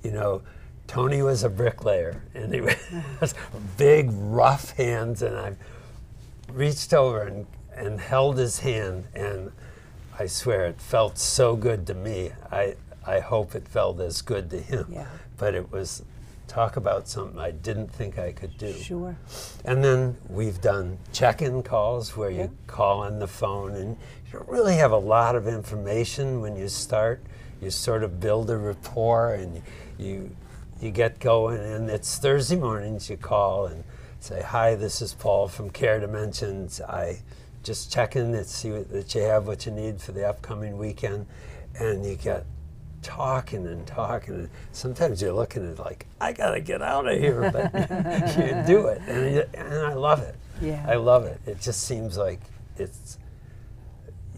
You 0.03 0.11
know, 0.11 0.41
Tony 0.87 1.21
was 1.21 1.43
a 1.43 1.49
bricklayer, 1.49 2.21
and 2.33 2.53
he 2.53 2.61
was 3.21 3.33
big, 3.77 4.09
rough 4.11 4.71
hands, 4.71 5.21
and 5.21 5.37
I 5.37 5.55
reached 6.51 6.93
over 6.93 7.21
and, 7.23 7.45
and 7.75 7.99
held 7.99 8.37
his 8.37 8.59
hand, 8.59 9.05
and 9.15 9.51
I 10.19 10.25
swear 10.27 10.65
it 10.65 10.81
felt 10.81 11.17
so 11.17 11.55
good 11.55 11.87
to 11.87 11.93
me. 11.93 12.31
I, 12.51 12.75
I 13.05 13.19
hope 13.19 13.55
it 13.55 13.67
felt 13.67 13.99
as 13.99 14.21
good 14.21 14.49
to 14.51 14.59
him. 14.59 14.87
Yeah. 14.91 15.07
But 15.37 15.55
it 15.55 15.71
was 15.71 16.03
talk 16.47 16.75
about 16.75 17.07
something 17.07 17.39
I 17.39 17.51
didn't 17.51 17.87
think 17.93 18.19
I 18.19 18.33
could 18.33 18.57
do. 18.57 18.73
Sure. 18.73 19.15
And 19.63 19.81
then 19.81 20.17
we've 20.29 20.59
done 20.59 20.97
check-in 21.13 21.63
calls 21.63 22.17
where 22.17 22.29
Yeah. 22.29 22.43
you 22.43 22.57
call 22.67 22.99
on 23.03 23.19
the 23.19 23.27
phone 23.27 23.73
and 23.75 23.91
you 24.25 24.33
don't 24.33 24.49
really 24.49 24.75
have 24.75 24.91
a 24.91 24.97
lot 24.97 25.35
of 25.37 25.47
information 25.47 26.41
when 26.41 26.57
you 26.57 26.67
start. 26.67 27.21
You 27.61 27.71
sort 27.71 28.03
of 28.03 28.19
build 28.19 28.49
a 28.49 28.57
rapport 28.57 29.33
and 29.35 29.55
you 29.55 29.61
you 30.01 30.35
you 30.81 30.89
get 30.89 31.19
going 31.19 31.59
and 31.59 31.89
it's 31.89 32.17
Thursday 32.17 32.55
mornings 32.55 33.09
you 33.09 33.15
call 33.15 33.67
and 33.67 33.83
say, 34.19 34.41
Hi, 34.41 34.73
this 34.75 35.01
is 35.01 35.13
Paul 35.13 35.47
from 35.47 35.69
Care 35.69 35.99
Dimensions. 35.99 36.81
I 36.81 37.19
just 37.63 37.91
check 37.91 38.15
in 38.15 38.33
and 38.33 38.45
see 38.47 38.71
what, 38.71 38.89
that 38.89 39.13
you 39.13 39.21
have 39.21 39.45
what 39.45 39.65
you 39.67 39.71
need 39.71 40.01
for 40.01 40.11
the 40.11 40.27
upcoming 40.27 40.77
weekend 40.77 41.27
and 41.79 42.03
you 42.03 42.15
get 42.15 42.45
talking 43.03 43.67
and 43.67 43.85
talking 43.85 44.33
and 44.35 44.49
sometimes 44.71 45.21
you're 45.21 45.33
looking 45.33 45.69
at 45.69 45.79
like 45.79 46.05
I 46.19 46.33
gotta 46.33 46.61
get 46.61 46.81
out 46.81 47.07
of 47.07 47.17
here 47.17 47.49
but 47.51 47.73
you 48.37 48.63
do 48.67 48.87
it 48.87 49.01
and, 49.07 49.35
you, 49.35 49.43
and 49.53 49.73
I 49.73 49.93
love 49.93 50.21
it 50.21 50.35
Yeah. 50.61 50.83
I 50.87 50.95
love 50.95 51.25
it 51.25 51.39
it 51.45 51.59
just 51.59 51.83
seems 51.83 52.17
like 52.17 52.39
it's 52.77 53.17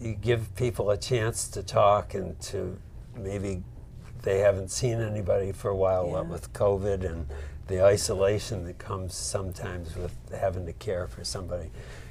you 0.00 0.14
give 0.14 0.54
people 0.56 0.90
a 0.90 0.96
chance 0.96 1.48
to 1.48 1.62
talk 1.62 2.14
and 2.14 2.38
to 2.42 2.78
maybe 3.16 3.62
they 4.24 4.38
haven't 4.38 4.70
seen 4.70 5.00
anybody 5.00 5.52
for 5.52 5.70
a 5.70 5.76
while 5.76 6.08
Yeah. 6.08 6.22
with 6.22 6.52
COVID 6.52 7.04
and 7.04 7.26
the 7.68 7.82
isolation 7.84 8.64
that 8.66 8.78
comes 8.78 9.14
sometimes 9.14 9.96
with 9.96 10.14
having 10.38 10.66
to 10.66 10.72
care 10.74 11.06
for 11.06 11.24
somebody 11.24 11.70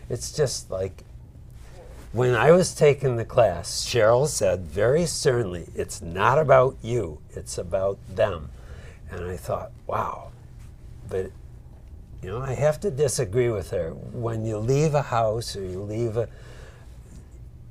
it's 0.10 0.32
just 0.32 0.72
like 0.72 1.04
when 2.12 2.36
I 2.36 2.52
was 2.52 2.76
taking 2.76 3.16
the 3.16 3.26
class, 3.26 3.84
Cheryl 3.84 4.28
said 4.28 4.68
very 4.68 5.08
sternly, 5.08 5.68
it's 5.74 6.00
not 6.00 6.38
about 6.38 6.78
you, 6.84 7.18
it's 7.32 7.58
about 7.58 7.98
them. 8.08 8.50
And 9.10 9.26
I 9.26 9.36
thought, 9.36 9.72
wow. 9.88 10.30
But, 11.10 11.32
you 12.22 12.30
know, 12.30 12.40
I 12.40 12.54
have 12.54 12.80
to 12.82 12.92
disagree 12.92 13.50
with 13.50 13.72
her. 13.72 13.90
When 13.94 14.46
you 14.46 14.60
leave 14.60 14.94
a 14.94 15.02
house 15.02 15.56
or 15.56 15.64
you 15.64 15.82
leave 15.82 16.16
a, 16.18 16.30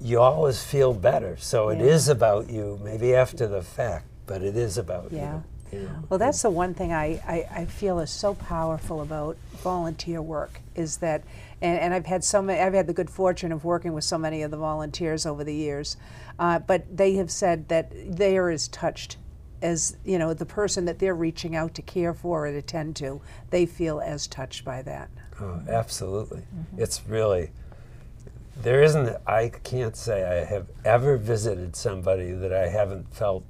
you 0.00 0.18
always 0.18 0.61
feel 0.64 0.92
better. 0.92 1.37
So 1.37 1.68
it 1.68 1.78
Yeah. 1.78 1.87
is 1.87 2.08
about 2.08 2.50
you, 2.50 2.80
maybe 2.82 3.14
after 3.14 3.46
the 3.46 3.62
fact, 3.62 4.06
but 4.26 4.43
it 4.43 4.57
is 4.57 4.79
about 4.79 5.12
Yeah. 5.12 5.41
you. 5.73 5.79
you 5.79 5.85
know. 5.85 6.05
Well, 6.09 6.19
that's 6.19 6.43
the 6.43 6.50
one 6.50 6.75
thing 6.75 6.93
I, 6.93 7.21
I, 7.26 7.61
I 7.61 7.64
feel 7.64 7.99
is 8.00 8.11
so 8.11 8.35
powerful 8.35 9.00
about 9.00 9.37
volunteer 9.62 10.21
work 10.23 10.61
is 10.75 10.99
that, 10.99 11.23
and, 11.61 11.79
and 11.79 11.95
I've 11.95 12.07
had 12.07 12.25
so 12.25 12.43
many, 12.43 12.61
I've 12.61 12.75
had 12.75 12.87
the 12.87 12.93
good 12.93 13.11
fortune 13.11 13.52
of 13.52 13.64
working 13.64 13.93
with 13.93 14.05
so 14.05 14.19
many 14.19 14.43
of 14.43 14.50
the 14.50 14.57
volunteers 14.57 15.26
over 15.26 15.45
the 15.45 15.55
years, 15.55 15.97
uh, 16.38 16.59
but 16.59 16.97
they 16.97 17.14
have 17.14 17.31
said 17.31 17.69
that 17.69 17.93
they 18.17 18.37
are 18.37 18.50
as 18.50 18.69
touched 18.69 19.17
as 19.61 19.97
you 20.05 20.19
know 20.19 20.35
the 20.35 20.45
person 20.45 20.87
that 20.87 20.99
they're 20.99 21.14
reaching 21.14 21.55
out 21.55 21.73
to 21.73 21.83
care 21.83 22.12
for 22.12 22.47
and 22.47 22.57
attend 22.57 22.97
to. 22.97 23.21
They 23.50 23.64
feel 23.64 24.00
as 24.00 24.26
touched 24.26 24.64
by 24.64 24.83
that. 24.83 25.09
Oh, 25.41 25.61
absolutely. 25.69 26.41
Mm-hmm. 26.41 26.83
It's 26.83 27.02
really, 27.09 27.50
there 28.61 28.83
isn't, 28.83 29.17
I 29.26 29.50
can't 29.62 29.97
say 29.97 30.25
I 30.25 30.45
have 30.45 30.67
ever 30.85 31.17
visited 31.17 31.76
somebody 31.76 32.33
that 32.33 32.52
I 32.52 32.69
haven't 32.69 33.14
felt 33.14 33.45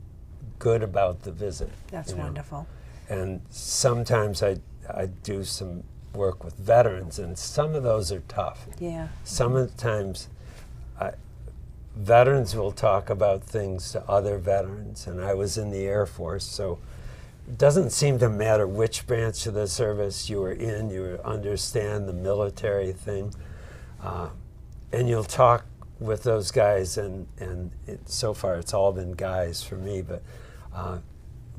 good 0.63 0.83
about 0.85 1.23
the 1.23 1.33
visit. 1.33 1.69
That's 1.91 2.13
you 2.13 2.19
know. 2.19 2.23
wonderful. 2.23 2.69
And 3.09 3.41
sometimes 3.51 4.45
I, 4.45 4.59
I 4.89 5.07
do 5.07 5.43
some 5.43 5.83
work 6.15 6.45
with 6.45 6.55
veterans, 6.55 7.19
and 7.19 7.37
some 7.37 7.75
of 7.75 7.83
those 7.83 8.13
are 8.13 8.23
tough. 8.29 8.69
Yeah. 8.79 9.09
Some 9.25 9.57
of 9.57 9.73
the 9.73 9.77
times, 9.77 10.29
I, 11.01 11.15
veterans 11.97 12.55
will 12.55 12.71
talk 12.71 13.11
about 13.11 13.43
things 13.43 13.91
to 13.91 14.09
other 14.09 14.39
veterans, 14.39 15.09
and 15.09 15.21
I 15.21 15.35
was 15.35 15.59
in 15.59 15.73
the 15.73 15.85
Air 15.85 16.07
Force, 16.07 16.45
so 16.45 16.79
it 17.49 17.59
doesn't 17.59 17.91
seem 17.91 18.21
to 18.21 18.29
matter 18.29 18.69
which 18.69 19.05
branch 19.05 19.47
of 19.47 19.55
the 19.55 19.67
service 19.67 20.31
you 20.31 20.41
were 20.41 20.53
in, 20.53 20.91
you 20.91 21.19
understand 21.25 22.09
the 22.09 22.13
military 22.13 22.93
thing. 22.93 23.35
Uh, 24.01 24.29
and 24.93 25.09
you'll 25.09 25.25
talk 25.25 25.65
with 25.99 26.23
those 26.23 26.53
guys, 26.53 26.99
and, 26.99 27.27
and 27.41 27.73
it, 27.89 28.09
so 28.09 28.33
far 28.33 28.55
it's 28.55 28.73
all 28.73 28.93
been 28.93 29.13
guys 29.13 29.61
for 29.61 29.75
me, 29.75 30.03
but 30.03 30.23
uh, 30.75 30.99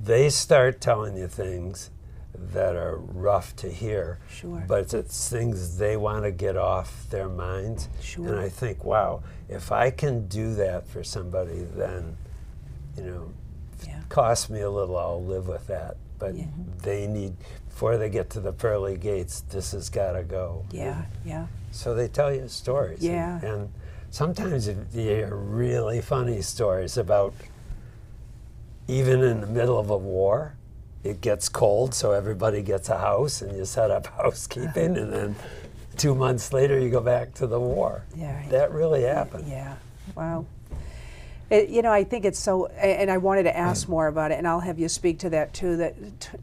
they 0.02 0.30
start 0.30 0.82
telling 0.82 1.16
you 1.18 1.28
things 1.28 1.90
that 2.36 2.76
are 2.76 2.98
rough 2.98 3.56
to 3.58 3.70
hear, 3.70 4.20
Sure. 4.30 4.64
but 4.68 4.94
it's 4.94 5.30
things 5.30 5.78
they 5.78 5.96
want 5.96 6.24
to 6.24 6.32
get 6.32 6.58
off 6.58 7.06
their 7.10 7.30
minds. 7.30 7.88
Sure. 8.02 8.28
And 8.28 8.40
I 8.40 8.50
think, 8.50 8.84
wow, 8.84 9.22
if 9.48 9.72
I 9.72 9.92
can 9.92 10.28
do 10.28 10.56
that 10.56 10.88
for 10.88 11.04
somebody, 11.04 11.64
then, 11.76 12.18
you 12.98 13.04
know, 13.04 13.30
Yeah. 13.88 14.00
it 14.00 14.10
costs 14.10 14.50
me 14.50 14.62
a 14.62 14.70
little, 14.70 14.98
I'll 14.98 15.24
live 15.24 15.48
with 15.48 15.68
that. 15.68 15.98
But 16.20 16.36
Yeah. 16.36 16.46
they 16.82 17.06
need, 17.08 17.36
before 17.70 17.98
they 17.98 18.10
get 18.10 18.30
to 18.32 18.40
the 18.40 18.52
pearly 18.54 18.98
gates, 18.98 19.42
this 19.50 19.72
has 19.72 19.90
got 19.90 20.14
to 20.14 20.24
go. 20.24 20.66
Yeah. 20.72 21.06
Yeah. 21.24 21.48
So 21.72 21.94
they 21.94 22.08
tell 22.08 22.34
you 22.34 22.48
stories. 22.48 23.00
and- 23.04 23.08
Yeah. 23.14 23.40
And, 23.46 23.70
sometimes 24.10 24.68
you 24.68 24.76
hear 24.92 25.36
really 25.36 26.00
funny 26.00 26.40
stories 26.42 26.98
about 26.98 27.34
even 28.88 29.24
in 29.24 29.42
the 29.42 29.48
middle 29.48 29.80
of 29.80 29.90
a 29.90 29.98
war, 29.98 30.56
it 31.04 31.22
gets 31.22 31.50
cold, 31.50 31.94
so 31.94 32.12
everybody 32.12 32.62
gets 32.62 32.90
a 32.90 32.98
house 32.98 33.42
and 33.42 33.56
you 33.58 33.66
set 33.66 33.92
up 33.92 34.08
housekeeping, 34.18 34.98
and 34.98 35.12
then 35.12 35.36
two 35.98 36.16
months 36.16 36.54
later 36.54 36.80
you 36.80 36.90
go 36.90 37.02
back 37.02 37.34
to 37.36 37.48
the 37.48 37.60
war. 37.60 38.04
Yeah, 38.16 38.36
right. 38.36 38.50
That 38.50 38.72
really 38.72 39.04
happened. 39.04 39.48
Yeah. 39.48 39.76
Wow. 40.16 40.46
It, 41.50 41.70
you 41.70 41.82
know, 41.82 41.92
I 41.92 42.04
think 42.04 42.26
it's 42.26 42.40
so, 42.40 42.68
and 42.68 43.12
I 43.12 43.18
wanted 43.18 43.44
to 43.44 43.56
ask 43.56 43.86
mm. 43.86 43.90
more 43.90 44.08
about 44.08 44.32
it, 44.32 44.38
and 44.38 44.48
I'll 44.48 44.62
have 44.62 44.80
you 44.80 44.90
speak 44.90 45.20
to 45.20 45.30
that 45.32 45.54
too. 45.54 45.78
That 45.78 45.96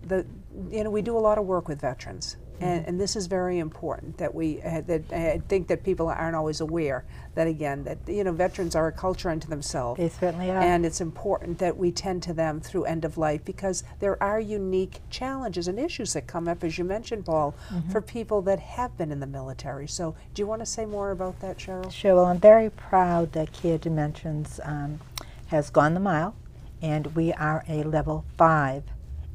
the, 0.06 0.26
you 0.70 0.84
know, 0.84 0.90
we 0.90 1.02
do 1.02 1.16
a 1.16 1.18
lot 1.18 1.38
of 1.38 1.46
work 1.46 1.68
with 1.68 1.80
veterans, 1.80 2.36
and, 2.60 2.86
and 2.86 3.00
this 3.00 3.16
is 3.16 3.26
very 3.26 3.58
important 3.58 4.18
that 4.18 4.34
we 4.34 4.60
uh, 4.62 4.82
that 4.82 5.12
I 5.12 5.42
think 5.48 5.68
that 5.68 5.82
people 5.82 6.08
aren't 6.08 6.36
always 6.36 6.60
aware 6.60 7.04
that 7.34 7.46
again 7.46 7.84
that 7.84 7.98
you 8.06 8.24
know 8.24 8.32
veterans 8.32 8.74
are 8.74 8.88
a 8.88 8.92
culture 8.92 9.30
unto 9.30 9.48
themselves. 9.48 9.98
They 9.98 10.08
certainly 10.08 10.50
are. 10.50 10.60
And 10.60 10.84
it's 10.84 11.00
important 11.00 11.58
that 11.58 11.76
we 11.76 11.90
tend 11.92 12.22
to 12.24 12.34
them 12.34 12.60
through 12.60 12.84
end 12.84 13.04
of 13.04 13.16
life 13.16 13.44
because 13.44 13.84
there 13.98 14.22
are 14.22 14.40
unique 14.40 15.00
challenges 15.10 15.68
and 15.68 15.78
issues 15.78 16.12
that 16.12 16.26
come 16.26 16.48
up, 16.48 16.62
as 16.64 16.78
you 16.78 16.84
mentioned, 16.84 17.24
Paul, 17.24 17.54
for 17.90 18.00
people 18.00 18.42
that 18.42 18.58
have 18.58 18.96
been 18.96 19.12
in 19.12 19.20
the 19.20 19.26
military. 19.26 19.86
So, 19.88 20.14
do 20.34 20.42
you 20.42 20.46
want 20.46 20.60
to 20.60 20.66
say 20.66 20.84
more 20.84 21.10
about 21.10 21.40
that, 21.40 21.58
Cheryl? 21.58 21.90
Sure. 21.90 22.14
Well, 22.14 22.26
I'm 22.26 22.40
very 22.40 22.70
proud 22.70 23.32
that 23.32 23.52
Care 23.52 23.78
Dimensions 23.78 24.60
um, 24.64 25.00
has 25.46 25.70
gone 25.70 25.94
the 25.94 26.00
mile, 26.00 26.34
and 26.82 27.14
we 27.14 27.32
are 27.32 27.64
a 27.68 27.82
level 27.82 28.24
five 28.36 28.84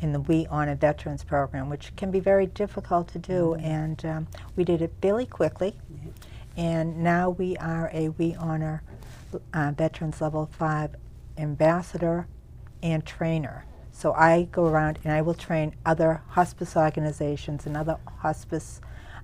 in 0.06 0.14
the 0.14 0.20
We 0.20 0.46
Honor 0.52 0.76
Veterans 0.76 1.24
program, 1.24 1.68
which 1.68 1.96
can 1.96 2.12
be 2.12 2.20
very 2.20 2.46
difficult 2.46 3.08
to 3.08 3.20
do. 3.20 3.56
And 3.56 4.06
um, 4.06 4.28
we 4.56 4.64
did 4.64 4.84
it 4.84 4.94
fairly 5.02 5.26
quickly, 5.26 5.76
and 6.56 7.04
now 7.04 7.32
we 7.32 7.58
are 7.58 7.90
a 7.92 8.10
We 8.10 8.36
Honor 8.36 8.84
uh, 9.52 9.72
Veterans 9.76 10.22
level 10.22 10.46
five 10.46 10.96
ambassador 11.40 12.28
and 12.84 13.04
trainer. 13.04 13.66
So 13.92 14.14
I 14.14 14.48
go 14.52 14.66
around 14.66 15.00
and 15.04 15.12
I 15.12 15.24
will 15.24 15.34
train 15.34 15.76
other 15.88 16.22
hospice 16.28 16.78
organizations 16.78 17.66
and 17.66 17.76
other 17.76 17.98
hospice 18.20 18.82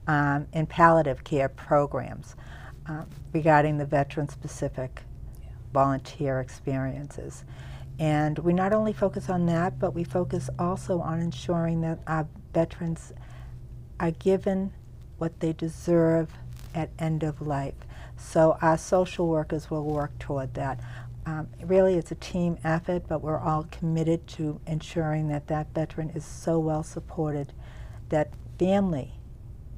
um, 0.07 0.47
and 0.51 0.67
palliative 0.67 1.23
care 1.23 1.49
programs 1.49 2.35
uh, 2.89 3.03
regarding 3.33 3.77
the 3.77 3.85
veteran-specific 3.85 5.03
volunteer 5.73 6.39
experiences. 6.39 7.43
And 8.01 8.39
we 8.39 8.51
not 8.51 8.73
only 8.73 8.93
focus 8.93 9.29
on 9.29 9.45
that, 9.45 9.77
but 9.77 9.93
we 9.93 10.03
focus 10.03 10.49
also 10.57 11.01
on 11.01 11.19
ensuring 11.19 11.81
that 11.81 11.99
our 12.07 12.27
veterans 12.51 13.13
are 13.99 14.09
given 14.09 14.73
what 15.19 15.39
they 15.39 15.53
deserve 15.53 16.31
at 16.73 16.89
end 16.97 17.21
of 17.21 17.45
life. 17.45 17.75
So 18.17 18.57
our 18.59 18.79
social 18.79 19.27
workers 19.27 19.69
will 19.69 19.83
work 19.83 20.17
toward 20.17 20.55
that. 20.55 20.79
Um, 21.27 21.47
really, 21.63 21.93
it's 21.93 22.09
a 22.11 22.15
team 22.15 22.57
effort, 22.63 23.03
but 23.07 23.21
we're 23.21 23.37
all 23.37 23.67
committed 23.69 24.25
to 24.29 24.59
ensuring 24.65 25.27
that 25.27 25.45
that 25.49 25.67
veteran 25.75 26.09
is 26.09 26.25
so 26.25 26.57
well 26.57 26.81
supported, 26.81 27.53
that 28.09 28.33
family 28.57 29.11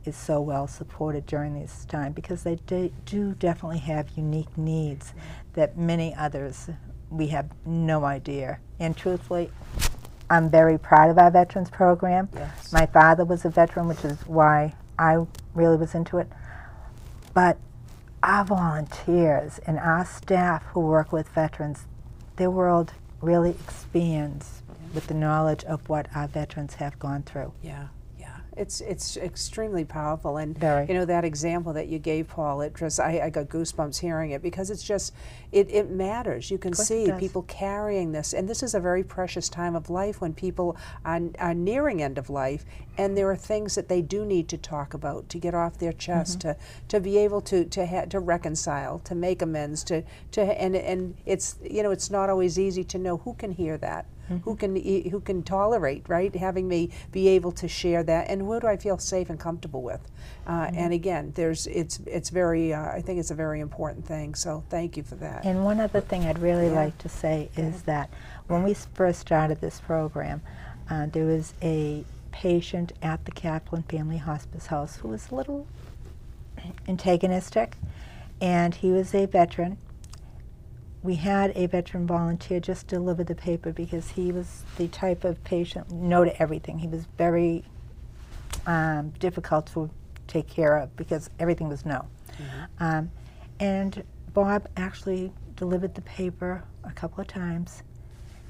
is 0.06 0.16
so 0.16 0.40
well 0.40 0.68
supported 0.68 1.26
during 1.26 1.60
this 1.60 1.84
time 1.84 2.14
because 2.14 2.44
they 2.44 2.56
do, 2.68 2.90
do 3.04 3.34
definitely 3.34 3.80
have 3.80 4.12
unique 4.16 4.58
needs 4.58 5.14
that 5.56 5.78
many 5.78 6.16
others 6.16 6.70
we 7.14 7.28
have 7.28 7.50
no 7.66 8.04
idea. 8.04 8.60
And 8.80 8.98
truthfully, 8.98 9.52
I'm 10.30 10.50
very 10.50 10.78
proud 10.78 11.10
of 11.10 11.18
our 11.18 11.32
veterans 11.32 11.70
program. 11.70 12.30
Yes. 12.34 12.74
My 12.74 12.86
father 12.88 13.24
was 13.24 13.46
a 13.46 13.50
veteran, 13.50 13.88
which 13.88 14.04
is 14.04 14.20
why 14.26 14.74
I 14.98 15.26
really 15.54 15.78
was 15.78 15.94
into 15.94 16.18
it. 16.18 16.28
But 17.34 17.58
our 18.22 18.44
volunteers 18.46 19.60
and 19.68 19.78
our 19.78 20.06
staff 20.06 20.64
who 20.74 20.80
work 20.80 21.12
with 21.12 21.30
veterans, 21.30 21.86
their 22.38 22.50
world 22.50 22.94
really 23.22 23.52
expands 23.52 24.62
with 24.94 25.08
the 25.08 25.14
knowledge 25.14 25.64
of 25.66 25.88
what 25.90 26.08
our 26.16 26.28
veterans 26.28 26.76
have 26.76 26.98
gone 27.00 27.24
through. 27.24 27.54
Yeah, 27.62 27.72
yeah. 27.72 27.88
It's 28.56 28.82
it's 28.82 29.18
extremely 29.18 29.84
powerful, 29.86 30.38
and 30.38 30.58
Very. 30.58 30.88
you 30.88 30.94
know 30.94 31.06
that 31.06 31.26
example 31.26 31.74
that 31.74 31.88
you 31.88 32.00
gave, 32.00 32.28
Paul. 32.28 32.62
It 32.62 32.76
just 32.76 33.00
I, 33.00 33.22
I 33.26 33.30
got 33.30 33.48
goosebumps 33.48 34.00
hearing 34.00 34.32
it 34.32 34.42
because 34.42 34.70
it's 34.70 34.84
just 34.84 35.14
it, 35.52 35.70
it 35.72 35.90
matters. 35.90 36.52
You 36.52 36.58
can 36.58 36.74
see 36.74 37.12
people 37.18 37.44
carrying 37.44 38.12
this, 38.12 38.34
and 38.34 38.48
this 38.48 38.62
is 38.64 38.76
a 38.76 38.80
very 38.80 39.04
precious 39.04 39.50
time 39.50 39.76
of 39.76 39.90
life 39.90 40.22
when 40.22 40.34
people 40.34 40.78
are, 41.04 41.22
are 41.40 41.54
nearing 41.54 42.02
end 42.02 42.18
of 42.18 42.30
life, 42.30 42.64
and 42.98 43.18
there 43.18 43.30
are 43.30 43.36
things 43.36 43.76
that 43.76 43.88
they 43.88 44.02
do 44.02 44.26
need 44.26 44.48
to 44.50 44.58
talk 44.58 44.94
about 44.94 45.30
to 45.30 45.38
get 45.40 45.54
off 45.54 45.78
their 45.78 45.94
chest, 45.94 46.40
Mm-hmm. 46.40 46.50
to 46.50 46.56
to 46.90 47.00
be 47.00 47.18
able 47.18 47.42
to 47.42 47.66
to 47.66 47.86
ha- 47.86 48.06
to 48.06 48.20
reconcile, 48.20 49.00
to 49.00 49.16
make 49.16 49.42
amends, 49.42 49.84
to 49.86 50.04
to 50.32 50.42
and 50.42 50.76
and 50.76 51.16
it's 51.26 51.56
you 51.64 51.82
know 51.84 51.92
it's 51.92 52.10
not 52.12 52.30
always 52.30 52.60
easy 52.60 52.84
to 52.84 52.98
know 53.00 53.18
who 53.18 53.34
can 53.34 53.52
hear 53.52 53.78
that. 53.78 54.06
Who 54.46 54.56
can 54.56 54.76
who 54.76 55.20
can 55.22 55.44
tolerate 55.44 56.04
right 56.08 56.34
having 56.36 56.68
me 56.68 56.90
be 57.12 57.28
able 57.30 57.52
to 57.54 57.68
share 57.68 58.04
that 58.04 58.30
and 58.30 58.42
who 58.42 58.60
do 58.60 58.68
I 58.68 58.78
feel 58.78 58.98
safe 58.98 59.30
and 59.30 59.40
comfortable 59.40 59.82
with 59.82 60.02
uh, 60.48 60.70
and 60.74 60.94
again 60.94 61.32
there's 61.36 61.68
it's 61.68 62.00
it's 62.06 62.30
very 62.30 62.74
uh, 62.74 62.86
I 62.98 63.02
think 63.02 63.20
it's 63.20 63.32
a 63.32 63.36
very 63.36 63.60
important 63.60 64.06
thing 64.06 64.36
so 64.36 64.64
thank 64.70 64.98
you 64.98 65.04
for 65.04 65.16
that 65.16 65.46
And 65.46 65.64
one 65.64 65.80
other 65.80 66.02
thing 66.02 66.26
I'd 66.26 66.40
really 66.40 66.68
Yeah. 66.68 66.84
like 66.84 66.98
to 67.00 67.10
say 67.10 67.50
is 67.58 67.84
that 67.84 68.10
when 68.48 68.64
we 68.64 68.74
first 68.74 69.20
started 69.20 69.62
this 69.62 69.80
program, 69.80 70.42
uh, 70.90 71.06
there 71.08 71.26
was 71.26 71.54
a 71.62 72.04
patient 72.32 72.92
at 73.02 73.24
the 73.26 73.32
Kaplan 73.32 73.84
Family 73.84 74.18
Hospice 74.18 74.68
House 74.68 74.98
who 74.98 75.08
was 75.10 75.30
a 75.32 75.36
little 75.36 75.68
antagonistic, 76.88 77.78
and 78.42 78.76
he 78.76 78.92
was 78.92 79.14
a 79.14 79.26
veteran. 79.26 79.78
We 81.04 81.16
had 81.16 81.52
a 81.56 81.68
veteran 81.68 82.08
volunteer 82.08 82.62
just 82.62 82.88
deliver 82.88 83.26
the 83.26 83.36
paper 83.36 83.74
because 83.74 84.12
he 84.12 84.32
was 84.32 84.64
the 84.78 84.88
type 84.88 85.26
of 85.26 85.44
patient, 85.44 85.92
no 85.92 86.24
to 86.24 86.42
everything. 86.42 86.80
He 86.80 86.88
was 86.88 87.06
very 87.18 87.66
um, 88.66 89.10
difficult 89.20 89.68
to 89.74 89.90
take 90.28 90.48
care 90.48 90.78
of 90.78 90.96
because 90.96 91.30
everything 91.40 91.68
was 91.68 91.86
no. 91.86 92.08
Um, 92.80 93.12
and 93.60 94.04
Bob 94.34 94.68
actually 94.78 95.34
delivered 95.58 95.94
the 95.94 96.02
paper 96.02 96.64
a 96.86 96.92
couple 96.92 97.22
of 97.22 97.28
times, 97.28 97.84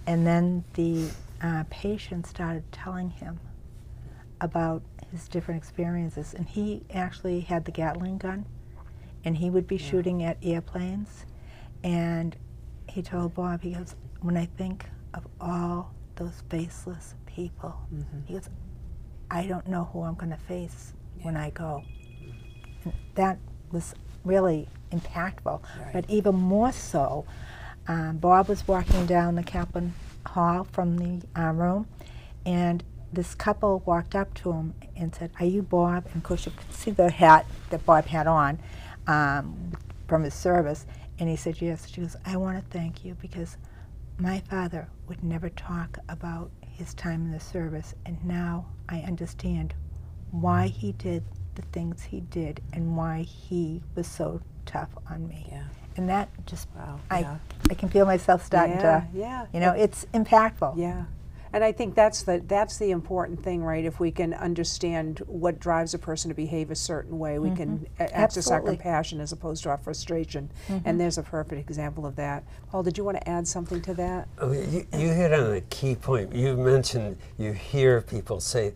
and 0.06 0.26
then 0.26 0.64
the 0.76 1.10
uh, 1.42 1.64
patient 1.70 2.28
started 2.28 2.64
telling 2.72 3.10
him 3.10 3.40
about 4.42 4.84
his 5.12 5.28
different 5.28 5.58
experiences. 5.62 6.34
And 6.34 6.48
he 6.48 6.84
actually 6.94 7.42
had 7.42 7.66
the 7.66 7.72
Gatling 7.72 8.20
gun, 8.20 8.46
and 9.26 9.38
he 9.38 9.50
would 9.50 9.68
be 9.68 9.78
shooting 9.78 10.24
at 10.24 10.38
airplanes. 10.44 11.26
And 11.84 12.36
he 12.88 13.02
told 13.02 13.34
Bob, 13.34 13.62
he 13.62 13.74
goes, 13.74 13.96
when 14.22 14.38
I 14.38 14.46
think 14.58 14.86
of 15.14 15.28
all 15.42 15.94
those 16.16 16.44
faceless 16.50 17.16
people, 17.26 17.76
he 18.26 18.34
goes, 18.34 18.50
I 19.30 19.48
don't 19.48 19.68
know 19.68 19.90
who 19.92 20.04
I'm 20.04 20.16
going 20.16 20.32
to 20.32 20.38
face 20.38 20.94
when 21.22 21.36
I 21.36 21.50
go. 21.50 21.84
And 22.84 22.94
that 23.16 23.38
was 23.72 23.96
really 24.24 24.70
impactful. 24.92 25.62
But 25.92 26.06
even 26.10 26.36
more 26.36 26.72
so, 26.72 27.26
um, 27.88 28.18
Bob 28.18 28.48
was 28.48 28.68
walking 28.68 29.06
down 29.06 29.36
the 29.36 29.44
Kaplan 29.44 29.94
Hall 30.26 30.66
from 30.72 30.98
the 30.98 31.28
uh, 31.40 31.52
room, 31.52 31.88
and 32.46 32.84
this 33.12 33.36
couple 33.36 33.84
walked 33.86 34.16
up 34.16 34.34
to 34.36 34.52
him 34.52 34.74
and 34.96 35.14
said, 35.14 35.32
Are 35.40 35.46
you 35.46 35.62
Bob? 35.62 36.06
And 36.08 36.18
of 36.18 36.24
course, 36.24 36.46
you 36.46 36.52
could 36.56 36.74
see 36.74 36.92
the 36.92 37.12
hat 37.12 37.46
that 37.70 37.86
Bob 37.86 38.06
had 38.06 38.28
on 38.28 38.60
um, 39.08 39.74
from 40.08 40.24
his 40.24 40.34
service. 40.34 40.86
And 41.20 41.30
he 41.30 41.36
said, 41.36 41.62
Yes. 41.62 41.88
She 41.90 42.02
goes, 42.02 42.16
I 42.26 42.38
want 42.38 42.58
to 42.60 42.78
thank 42.78 43.06
you 43.06 43.16
because 43.16 43.58
my 44.18 44.40
father 44.50 44.88
would 45.08 45.24
never 45.24 45.50
talk 45.50 45.98
about 46.10 46.52
his 46.62 46.94
time 46.94 47.26
in 47.26 47.32
the 47.32 47.40
service, 47.40 47.94
and 48.06 48.24
now 48.26 48.66
I 48.90 49.00
understand 49.02 49.74
why 50.32 50.68
he 50.68 50.92
did 50.94 51.24
the 51.56 51.62
things 51.72 52.02
he 52.04 52.22
did 52.22 52.62
and 52.74 52.98
why 52.98 53.22
he 53.22 53.82
was 53.96 54.08
so 54.08 54.42
tough 54.66 54.90
on 55.10 55.28
me. 55.28 55.46
yeah 55.52 55.64
And 55.98 56.10
that 56.10 56.30
just, 56.48 56.68
Wow, 56.76 57.00
I, 57.12 57.20
yeah. 57.20 57.38
I 57.70 57.74
can 57.76 57.90
feel 57.90 58.06
myself 58.08 58.44
starting 58.44 58.78
yeah 58.78 59.02
to, 59.02 59.08
yeah 59.14 59.46
you 59.54 59.60
know, 59.60 59.72
it's 59.74 60.06
impactful. 60.14 60.78
yeah 60.78 61.06
and 61.54 61.64
I 61.64 61.72
think 61.72 61.96
that's 61.96 62.24
the 62.24 62.44
that's 62.46 62.78
the 62.78 62.92
important 62.92 63.42
thing 63.44 63.64
right 63.64 63.86
if 63.86 64.00
we 64.00 64.12
can 64.12 64.34
understand 64.34 65.20
what 65.28 65.60
drives 65.60 65.94
a 65.94 66.00
person 66.00 66.30
to 66.30 66.36
behave 66.36 66.72
a 66.72 66.76
certain 66.76 67.18
way 67.18 67.40
we 67.40 67.52
can 67.52 67.80
mm-hmm. 67.80 68.04
a- 68.04 68.16
access 68.16 68.52
our 68.52 68.62
compassion 68.62 69.22
as 69.22 69.32
opposed 69.32 69.64
to 69.64 69.70
our 69.70 69.78
frustration 69.78 70.50
and 70.68 70.82
mm-hmm. 70.82 70.98
there's 70.98 71.18
a 71.18 71.24
perfect 71.24 71.62
example 71.62 72.06
of 72.06 72.16
that 72.16 72.44
Paul 72.70 72.84
did 72.84 72.98
you 72.98 73.04
want 73.04 73.18
to 73.18 73.30
add 73.30 73.48
something 73.48 73.82
to 73.82 73.94
that 73.94 74.28
Oh, 74.40 74.52
you, 74.52 74.86
you 74.94 75.10
hit 75.10 75.32
on 75.32 75.54
a 75.54 75.62
key 75.62 75.96
point. 75.96 76.34
You 76.34 76.58
mentioned 76.58 77.18
you 77.38 77.54
hear 77.54 78.02
people 78.02 78.40
say 78.40 78.74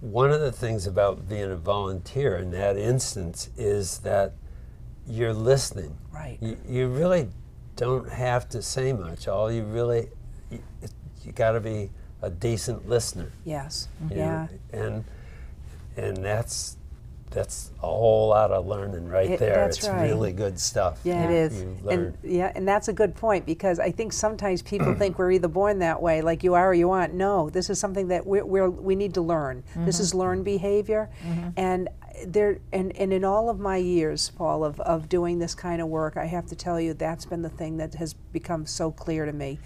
one 0.00 0.30
of 0.30 0.40
the 0.40 0.52
things 0.52 0.86
about 0.86 1.28
being 1.28 1.50
a 1.50 1.56
volunteer 1.56 2.36
in 2.36 2.50
that 2.50 2.76
instance 2.76 3.50
is 3.56 3.98
that 3.98 4.34
you're 5.06 5.32
listening. 5.32 5.96
Right. 6.12 6.38
You, 6.40 6.56
you 6.68 6.88
really 6.88 7.28
don't 7.76 8.08
have 8.08 8.48
to 8.50 8.62
say 8.62 8.92
much. 8.92 9.28
All 9.28 9.50
you 9.50 9.62
really 9.64 10.08
you, 10.50 10.60
you 11.24 11.32
got 11.32 11.52
to 11.52 11.60
be 11.60 11.90
a 12.22 12.30
decent 12.30 12.88
listener. 12.88 13.30
yes 13.44 13.88
you 14.10 14.16
yeah 14.16 14.48
know, 14.72 14.78
and 14.84 15.04
and 15.96 16.24
that's 16.24 16.76
that's 17.30 17.70
a 17.82 17.86
whole 17.86 18.28
lot 18.28 18.50
of 18.50 18.66
learning 18.66 19.08
right 19.08 19.30
It- 19.30 19.38
there. 19.38 19.54
that's 19.54 19.78
it's 19.78 19.88
right. 19.88 20.02
really 20.02 20.32
good 20.32 20.58
stuff. 20.58 21.00
Yeah. 21.04 21.24
It 21.24 21.30
is. 21.30 21.60
And 21.88 22.16
yeah, 22.22 22.52
and 22.54 22.66
that's 22.66 22.88
a 22.88 22.92
good 22.92 23.14
point 23.14 23.46
because 23.46 23.78
I 23.78 23.90
think 23.90 24.12
sometimes 24.12 24.62
people 24.62 24.94
think 24.94 25.18
we're 25.18 25.30
either 25.30 25.48
born 25.48 25.78
that 25.78 26.02
way, 26.02 26.22
like 26.22 26.42
you 26.42 26.54
are 26.54 26.70
or 26.70 26.74
you 26.74 26.90
aren't. 26.90 27.14
No, 27.14 27.48
this 27.48 27.70
is 27.70 27.78
something 27.78 28.08
that 28.08 28.26
we're, 28.26 28.44
we're 28.44 28.68
we 28.68 28.96
need 28.96 29.14
to 29.14 29.20
learn. 29.20 29.62
This 29.76 29.96
mm-hmm. 29.96 30.02
is 30.02 30.14
learned 30.14 30.44
behavior, 30.44 31.08
mm-hmm. 31.24 31.50
and 31.56 31.88
there 32.26 32.58
and, 32.72 32.94
and 32.96 33.12
in 33.12 33.24
all 33.24 33.48
of 33.48 33.60
my 33.60 33.76
years, 33.76 34.30
Paul, 34.30 34.64
of, 34.64 34.80
of 34.80 35.08
doing 35.08 35.38
this 35.38 35.54
kind 35.54 35.80
of 35.80 35.88
work, 35.88 36.16
I 36.16 36.26
have 36.26 36.46
to 36.46 36.56
tell 36.56 36.80
you 36.80 36.94
that's 36.94 37.24
been 37.24 37.42
the 37.42 37.48
thing 37.48 37.76
that 37.78 37.94
has 37.94 38.14
become 38.14 38.66
so 38.66 38.90
clear 38.90 39.24
to 39.24 39.32
me. 39.32 39.58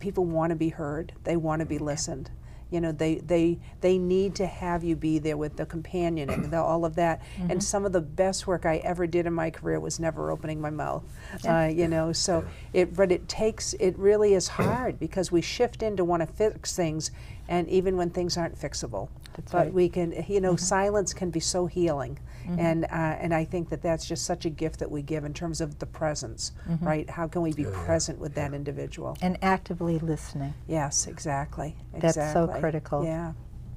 People 0.00 0.24
want 0.24 0.50
to 0.50 0.56
be 0.56 0.70
heard. 0.70 1.12
They 1.24 1.36
want 1.36 1.60
to 1.60 1.66
be 1.66 1.78
listened. 1.78 2.30
You 2.70 2.82
know, 2.82 2.92
they, 2.92 3.16
they 3.16 3.58
they 3.80 3.96
need 3.96 4.34
to 4.36 4.46
have 4.46 4.84
you 4.84 4.94
be 4.94 5.18
there 5.18 5.38
with 5.38 5.56
the 5.56 5.64
companion 5.64 6.28
and 6.28 6.50
the, 6.50 6.60
all 6.60 6.84
of 6.84 6.96
that. 6.96 7.22
And 7.38 7.64
some 7.64 7.86
of 7.86 7.92
the 7.92 8.02
best 8.02 8.46
work 8.46 8.66
I 8.66 8.76
ever 8.78 9.06
did 9.06 9.24
in 9.24 9.32
my 9.32 9.50
career 9.50 9.80
was 9.80 9.98
never 9.98 10.30
opening 10.30 10.60
my 10.60 10.68
mouth. 10.68 11.02
Uh, 11.46 11.70
you 11.72 11.88
know, 11.88 12.12
so 12.12 12.44
it 12.74 12.94
but 12.94 13.10
it 13.10 13.26
takes 13.26 13.72
it 13.74 13.98
really 13.98 14.34
is 14.34 14.48
hard 14.48 14.98
because 14.98 15.32
we 15.32 15.40
shift 15.40 15.82
in 15.82 15.96
to 15.96 16.04
want 16.04 16.20
to 16.20 16.26
fix 16.26 16.76
things, 16.76 17.10
and 17.48 17.68
even 17.68 17.96
when 17.96 18.10
things 18.10 18.36
aren't 18.36 18.58
fixable, 18.58 19.08
but 19.50 19.54
right. 19.54 19.72
we 19.72 19.88
can 19.88 20.24
you 20.28 20.40
know 20.40 20.56
silence 20.56 21.12
can 21.14 21.30
be 21.30 21.40
so 21.40 21.66
healing. 21.66 22.18
And 22.56 22.84
uh, 22.84 22.88
and 23.20 23.34
I 23.34 23.44
think 23.44 23.68
that 23.68 23.82
that's 23.82 24.06
just 24.06 24.24
such 24.24 24.46
a 24.46 24.50
gift 24.50 24.78
that 24.78 24.90
we 24.90 25.02
give 25.02 25.26
in 25.26 25.34
terms 25.34 25.60
of 25.60 25.78
the 25.80 25.86
presence, 25.86 26.52
right? 26.80 27.08
How 27.10 27.28
can 27.28 27.42
we 27.42 27.52
be 27.52 27.64
present 27.64 28.18
with 28.18 28.34
that 28.36 28.54
individual? 28.54 29.18
And 29.20 29.36
actively 29.42 29.98
listening. 29.98 30.54
Yes, 30.66 31.06
exactly. 31.06 31.76
That's 31.92 32.14
so 32.14 32.48
critical. 32.58 33.04
Yeah. 33.04 33.32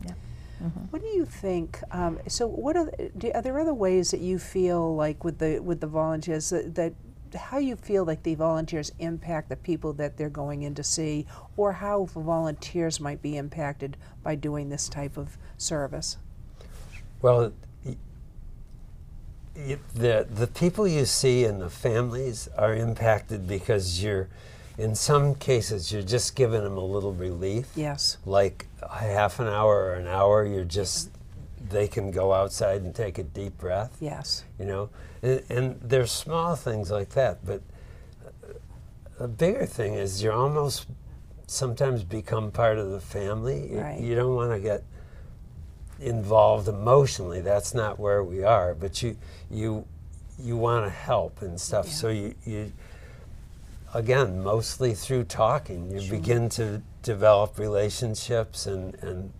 Yeah. 0.05 0.13
What 0.89 1.01
do 1.01 1.07
you 1.09 1.25
think? 1.25 1.79
Um, 1.91 2.19
so, 2.27 2.47
what 2.47 2.77
are 2.77 2.85
the- 2.85 3.11
do, 3.17 3.31
are 3.33 3.41
there 3.41 3.59
other 3.59 3.73
ways 3.73 4.11
that 4.11 4.21
you 4.21 4.39
feel 4.39 4.95
like 4.95 5.23
with 5.25 5.39
the 5.39 5.59
with 5.59 5.81
the 5.81 5.87
volunteers 5.87 6.49
that, 6.51 6.75
that 6.75 6.93
how 7.35 7.57
you 7.57 7.75
feel 7.75 8.05
like 8.05 8.23
the 8.23 8.35
volunteers 8.35 8.91
impact 8.99 9.49
the 9.49 9.55
people 9.55 9.93
that 9.93 10.17
they're 10.17 10.29
going 10.29 10.63
in 10.63 10.75
to 10.75 10.83
see, 10.83 11.25
or 11.57 11.73
how 11.73 12.05
volunteers 12.05 12.99
might 12.99 13.21
be 13.21 13.37
impacted 13.37 13.97
by 14.23 14.35
doing 14.35 14.69
this 14.69 14.89
type 14.89 15.17
of 15.17 15.37
service? 15.57 16.17
Well, 17.21 17.53
the 19.53 20.27
the 20.29 20.47
people 20.47 20.87
you 20.87 21.05
see 21.05 21.45
and 21.45 21.61
the 21.61 21.69
families 21.69 22.47
are 22.57 22.73
impacted 22.73 23.47
because 23.47 24.01
you're, 24.01 24.29
in 24.77 24.95
some 24.95 25.35
cases, 25.35 25.91
you're 25.91 26.01
just 26.01 26.35
giving 26.35 26.63
them 26.63 26.77
a 26.77 26.85
little 26.85 27.13
relief. 27.13 27.67
Yes. 27.75 28.17
Like 28.25 28.67
a 28.81 28.97
half 28.97 29.39
an 29.39 29.47
hour 29.47 29.83
or 29.83 29.93
an 29.95 30.07
hour, 30.07 30.45
you're 30.45 30.63
just 30.63 31.11
they 31.71 31.87
can 31.87 32.11
go 32.11 32.33
outside 32.33 32.81
and 32.81 32.93
take 32.93 33.17
a 33.17 33.23
deep 33.23 33.57
breath. 33.57 33.97
Yes. 33.99 34.43
You 34.59 34.65
know, 34.65 34.89
and, 35.21 35.41
and 35.49 35.79
there's 35.81 36.11
small 36.11 36.55
things 36.55 36.91
like 36.91 37.09
that, 37.09 37.45
but 37.45 37.61
a 39.19 39.27
bigger 39.27 39.65
thing 39.65 39.93
is 39.95 40.21
you're 40.23 40.33
almost 40.33 40.87
sometimes 41.47 42.03
become 42.03 42.51
part 42.51 42.77
of 42.77 42.91
the 42.91 42.99
family. 43.01 43.71
You- 43.73 43.79
Right. 43.81 43.99
You 43.99 44.15
don't 44.15 44.35
want 44.35 44.51
to 44.51 44.59
get 44.59 44.83
involved 45.99 46.67
emotionally. 46.67 47.41
That's 47.41 47.73
not 47.73 47.99
where 47.99 48.23
we 48.23 48.43
are. 48.43 48.73
But 48.73 49.03
you 49.03 49.17
you 49.49 49.85
you 50.39 50.57
want 50.57 50.85
to 50.85 50.89
help 50.89 51.41
and 51.41 51.59
stuff. 51.59 51.85
Yeah. 51.87 51.93
So 51.93 52.07
you 52.09 52.35
you 52.45 52.71
again 53.93 54.41
mostly 54.41 54.93
through 54.95 55.25
talking 55.25 55.91
you 55.91 56.09
begin 56.09 56.47
to 56.49 56.81
develop 57.03 57.59
relationships 57.59 58.65
and 58.65 58.95
and 59.03 59.31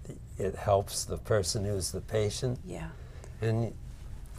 it 0.41 0.55
helps 0.55 1.05
the 1.05 1.17
person 1.17 1.63
who's 1.65 1.91
the 1.91 2.01
patient 2.01 2.59
Yeah. 2.65 2.87
and 3.41 3.73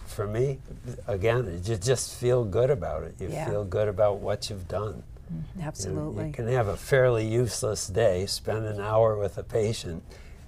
for 0.06 0.26
me 0.26 0.58
again 1.06 1.62
you 1.64 1.76
just 1.76 2.14
feel 2.16 2.44
good 2.44 2.70
about 2.70 3.02
it 3.04 3.14
you 3.18 3.28
Yeah. 3.30 3.48
feel 3.48 3.64
good 3.64 3.88
about 3.88 4.18
what 4.18 4.50
you've 4.50 4.68
done 4.68 5.02
mm-hmm. 5.32 5.60
You 5.60 5.66
Absolutely. 5.66 6.26
You 6.26 6.32
can 6.32 6.48
have 6.48 6.68
a 6.68 6.76
fairly 6.76 7.26
useless 7.26 7.86
day, 7.88 8.26
spend 8.26 8.66
an 8.66 8.80
hour 8.80 9.16
with 9.16 9.38
a 9.38 9.42
patient, 9.42 10.02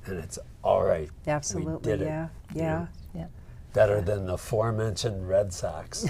and 0.05 0.19
it's 0.19 0.39
all 0.63 0.85
right. 0.85 1.09
Absolutely. 1.27 1.93
We 1.93 1.99
did 1.99 2.03
it, 2.03 2.07
yeah. 2.07 2.29
you 2.55 2.61
Yeah. 2.61 2.79
know. 2.79 2.89
Yeah. 3.15 3.27
Better 3.73 4.01
than 4.03 4.27
the 4.27 4.35
aforementioned 4.35 5.27
Red 5.29 5.53
Sox. 5.55 6.01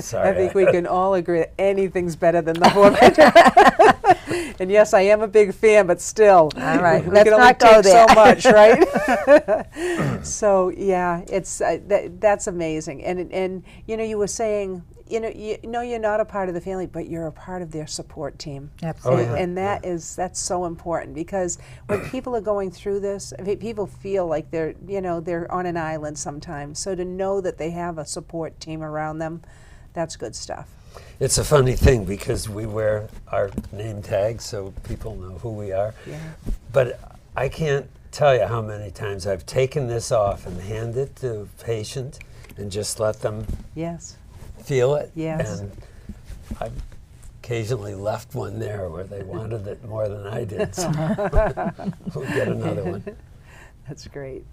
Sorry. 0.00 0.28
I 0.28 0.34
think 0.34 0.54
we 0.54 0.66
can 0.66 0.86
all 0.86 1.14
agree 1.14 1.38
that 1.38 1.52
anything's 1.58 2.16
better 2.16 2.42
than 2.42 2.58
the 2.58 2.70
format. 2.70 3.18
and 4.60 4.70
yes, 4.70 4.94
I 4.94 5.02
am 5.02 5.22
a 5.22 5.28
big 5.28 5.54
fan, 5.54 5.86
but 5.86 6.00
still, 6.00 6.50
All 6.56 6.78
right, 6.78 7.04
we 7.04 7.10
let's 7.10 7.24
can 7.24 7.34
only 7.34 7.46
not 7.46 7.58
go 7.58 7.82
take 7.82 7.84
so 7.84 8.06
there. 8.06 8.14
much, 8.14 8.44
right? 10.20 10.24
so 10.26 10.70
yeah, 10.70 11.22
it's 11.28 11.60
uh, 11.60 11.78
that, 11.86 12.20
that's 12.20 12.46
amazing. 12.46 13.04
And 13.04 13.32
and 13.32 13.62
you 13.86 13.96
know, 13.96 14.04
you 14.04 14.18
were 14.18 14.26
saying, 14.26 14.82
you 15.08 15.20
know, 15.20 15.28
you 15.28 15.58
know, 15.64 15.80
you're 15.80 15.98
not 15.98 16.20
a 16.20 16.24
part 16.24 16.48
of 16.48 16.54
the 16.54 16.60
family, 16.60 16.86
but 16.86 17.08
you're 17.08 17.26
a 17.26 17.32
part 17.32 17.62
of 17.62 17.70
their 17.70 17.86
support 17.86 18.38
team. 18.38 18.70
Absolutely. 18.82 19.24
yeah. 19.24 19.36
And 19.36 19.56
that 19.56 19.84
is 19.84 20.16
that's 20.16 20.40
so 20.40 20.64
important 20.64 21.14
because 21.14 21.58
when 21.86 22.00
people 22.10 22.36
are 22.36 22.40
going 22.40 22.70
through 22.70 23.00
this, 23.00 23.32
I 23.38 23.42
mean, 23.42 23.58
people 23.58 23.86
feel 23.86 24.26
like 24.26 24.50
they're 24.50 24.74
you 24.86 25.00
know 25.00 25.20
they're 25.20 25.50
on 25.50 25.66
an 25.66 25.76
island 25.76 26.18
sometimes. 26.18 26.78
So 26.78 26.94
to 26.94 27.04
know 27.04 27.40
that 27.40 27.58
they 27.58 27.70
have 27.70 27.98
a 27.98 28.04
support 28.04 28.60
team 28.60 28.82
around 28.82 29.18
them, 29.18 29.42
that's 29.92 30.16
good 30.16 30.34
stuff. 30.34 30.77
It's 31.20 31.36
a 31.38 31.44
funny 31.44 31.74
thing 31.74 32.04
because 32.04 32.48
we 32.48 32.66
wear 32.66 33.08
our 33.32 33.50
name 33.72 34.02
tags 34.02 34.44
so 34.44 34.72
people 34.84 35.16
know 35.16 35.38
who 35.38 35.50
we 35.50 35.72
are. 35.72 35.92
Yeah. 36.06 36.20
But 36.72 37.00
I 37.36 37.48
can't 37.48 37.88
tell 38.12 38.36
you 38.36 38.46
how 38.46 38.62
many 38.62 38.92
times 38.92 39.26
I've 39.26 39.44
taken 39.44 39.88
this 39.88 40.12
off 40.12 40.46
and 40.46 40.60
handed 40.60 40.96
it 41.08 41.16
to 41.16 41.40
a 41.40 41.44
patient 41.64 42.20
and 42.56 42.70
just 42.70 43.00
let 43.00 43.20
them 43.20 43.44
Yes. 43.74 44.16
feel 44.62 44.94
it. 44.94 45.10
Yes. 45.16 45.58
And 45.60 45.72
I've 46.60 46.72
occasionally 47.42 47.96
left 47.96 48.36
one 48.36 48.60
there 48.60 48.88
where 48.88 49.04
they 49.04 49.22
wanted 49.24 49.66
it 49.66 49.84
more 49.84 50.08
than 50.08 50.24
I 50.26 50.44
did. 50.44 50.72
So 50.72 50.88
we'll 52.14 52.26
get 52.28 52.46
another 52.48 52.84
one. 52.84 53.04
That's 53.88 54.06
great. 54.06 54.44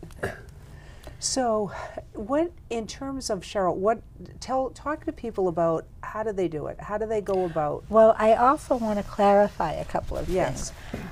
So, 1.20 1.72
what 2.14 2.52
in 2.70 2.88
terms 2.88 3.30
of 3.30 3.42
Cheryl? 3.42 3.76
What 3.76 4.02
tell 4.40 4.70
talk 4.70 5.06
to 5.06 5.12
people 5.12 5.48
about 5.48 5.86
how 6.04 6.24
do 6.24 6.32
they 6.32 6.48
do 6.48 6.68
it? 6.68 6.80
How 6.80 6.98
do 6.98 7.06
they 7.06 7.22
go 7.22 7.46
about? 7.46 7.84
Well, 7.90 8.16
I 8.18 8.34
also 8.34 8.76
want 8.78 9.00
to 9.00 9.04
clarify 9.04 9.74
a 9.74 9.86
couple 9.86 10.18
of 10.18 10.30
Yes. 10.30 10.72
things. 10.92 11.04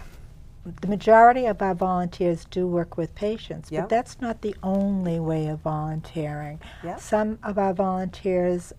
The 0.81 0.87
majority 0.87 1.45
of 1.45 1.61
our 1.61 1.73
volunteers 1.73 2.45
do 2.45 2.65
work 2.67 2.95
with 2.95 3.13
patients, 3.15 3.69
Yep. 3.71 3.83
but 3.83 3.89
that's 3.89 4.21
not 4.21 4.41
the 4.41 4.55
only 4.63 5.19
way 5.19 5.47
of 5.47 5.59
volunteering. 5.59 6.59
Yep. 6.83 6.99
Some 7.01 7.39
of 7.43 7.57
our 7.57 7.73
volunteers 7.73 8.71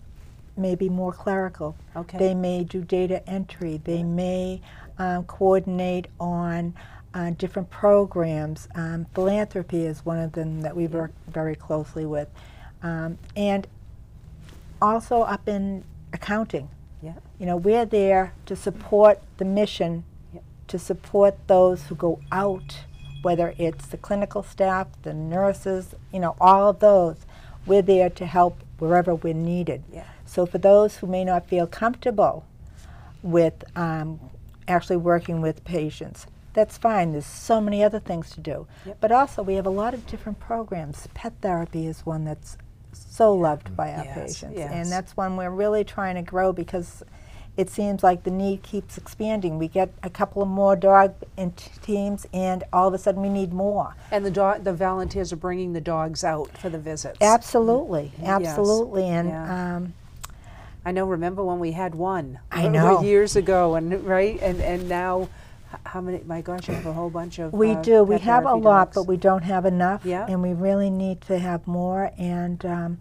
may 0.57 0.73
be 0.73 0.89
more 0.89 1.11
clerical. 1.11 1.75
Okay. 1.95 2.17
They 2.17 2.33
may 2.33 2.63
do 2.63 2.81
data 2.81 3.27
entry. 3.29 3.81
They 3.83 4.03
may 4.03 4.61
um, 4.97 5.25
coordinate 5.25 6.07
on 6.19 6.73
uh, 7.15 7.29
different 7.31 7.69
programs. 7.69 8.67
Um, 8.75 9.07
philanthropy 9.15 9.85
is 9.85 10.05
one 10.05 10.19
of 10.19 10.33
them 10.33 10.61
that 10.61 10.75
we 10.75 10.85
work 10.85 11.11
very 11.27 11.55
closely 11.55 12.05
with. 12.05 12.27
Um, 12.83 13.17
and 13.35 13.65
also 14.81 15.21
up 15.21 15.47
in 15.47 15.85
accounting. 16.11 16.69
Yeah. 17.01 17.13
You 17.39 17.45
know, 17.45 17.55
we're 17.55 17.85
there 17.85 18.33
to 18.45 18.55
support 18.55 19.21
the 19.37 19.45
mission, 19.45 20.03
Yep. 20.33 20.43
to 20.67 20.79
support 20.79 21.47
those 21.47 21.83
who 21.83 21.95
go 21.95 22.19
out, 22.31 22.81
whether 23.21 23.55
it's 23.57 23.87
the 23.87 23.97
clinical 23.97 24.43
staff, 24.43 24.87
the 25.03 25.13
nurses, 25.13 25.95
you 26.11 26.19
know, 26.19 26.35
all 26.39 26.69
of 26.69 26.79
those. 26.79 27.25
We're 27.65 27.81
there 27.81 28.09
to 28.09 28.25
help 28.25 28.59
wherever 28.77 29.15
we're 29.15 29.33
needed. 29.33 29.83
Yeah. 29.91 30.03
So 30.25 30.45
for 30.45 30.57
those 30.57 30.97
who 30.97 31.07
may 31.07 31.23
not 31.23 31.47
feel 31.47 31.65
comfortable 31.65 32.45
with 33.23 33.63
um, 33.75 34.19
actually 34.67 34.97
working 34.97 35.41
with 35.41 35.63
patients, 35.63 36.27
that's 36.55 36.77
fine. 36.77 37.11
There's 37.11 37.25
so 37.25 37.61
many 37.61 37.83
other 37.83 37.99
things 37.99 38.31
to 38.31 38.39
do. 38.39 38.65
Yep. 38.85 38.97
But 38.99 39.11
also, 39.11 39.43
we 39.43 39.53
have 39.55 39.67
a 39.67 39.69
lot 39.71 39.93
of 39.93 40.07
different 40.07 40.39
programs. 40.39 41.07
Pet 41.13 41.33
therapy 41.41 41.85
is 41.85 42.05
one 42.05 42.25
that's 42.25 42.57
so 42.93 43.33
loved 43.35 43.75
by 43.77 43.91
our 43.93 44.03
Yes, 44.05 44.15
patients. 44.39 44.57
yes. 44.57 44.71
And 44.73 44.91
that's 44.91 45.15
one 45.15 45.35
we're 45.37 45.49
really 45.51 45.83
trying 45.83 46.15
to 46.15 46.21
grow 46.23 46.51
because 46.53 47.03
it 47.57 47.69
seems 47.69 48.03
like 48.03 48.23
the 48.23 48.31
need 48.31 48.63
keeps 48.63 48.97
expanding. 48.97 49.57
We 49.57 49.67
get 49.67 49.93
a 50.03 50.09
couple 50.09 50.41
of 50.41 50.47
more 50.49 50.75
dog 50.75 51.13
teams, 51.81 52.25
and 52.33 52.63
all 52.73 52.87
of 52.87 52.93
a 52.93 52.97
sudden 52.97 53.21
we 53.21 53.29
need 53.29 53.53
more. 53.53 53.95
And 54.11 54.25
the 54.25 54.31
dog, 54.31 54.63
the 54.63 54.73
volunteers 54.73 55.31
are 55.31 55.37
bringing 55.37 55.73
the 55.73 55.81
dogs 55.81 56.23
out 56.23 56.57
for 56.57 56.69
the 56.69 56.79
visits. 56.79 57.17
Absolutely, 57.21 58.11
Yes, 58.19 58.27
absolutely. 58.27 59.05
And 59.07 59.29
yeah. 59.29 59.75
um, 59.77 59.93
I 60.85 60.91
know. 60.91 61.05
Remember 61.05 61.43
when 61.43 61.59
we 61.59 61.71
had 61.71 61.95
one? 61.95 62.39
I 62.51 62.67
know. 62.67 63.01
years 63.03 63.35
ago, 63.37 63.75
and 63.75 64.03
right, 64.05 64.37
and 64.41 64.61
and 64.61 64.89
now, 64.89 65.29
how 65.85 66.01
many? 66.01 66.21
My 66.25 66.41
gosh, 66.41 66.67
you 66.67 66.73
have 66.73 66.85
a 66.85 66.93
whole 66.93 67.09
bunch 67.09 67.39
of. 67.39 67.53
we 67.53 67.71
uh, 67.71 67.81
do. 67.81 68.03
We 68.03 68.19
have 68.19 68.45
a 68.45 68.53
lot, 68.53 68.85
dogs. 68.85 68.95
but 68.95 69.03
we 69.07 69.17
don't 69.17 69.43
have 69.43 69.65
enough. 69.65 70.05
Yeah. 70.05 70.25
And 70.27 70.41
we 70.41 70.53
really 70.53 70.89
need 70.89 71.21
to 71.21 71.37
have 71.37 71.65
more. 71.67 72.11
And 72.17 72.65
um, 72.65 72.99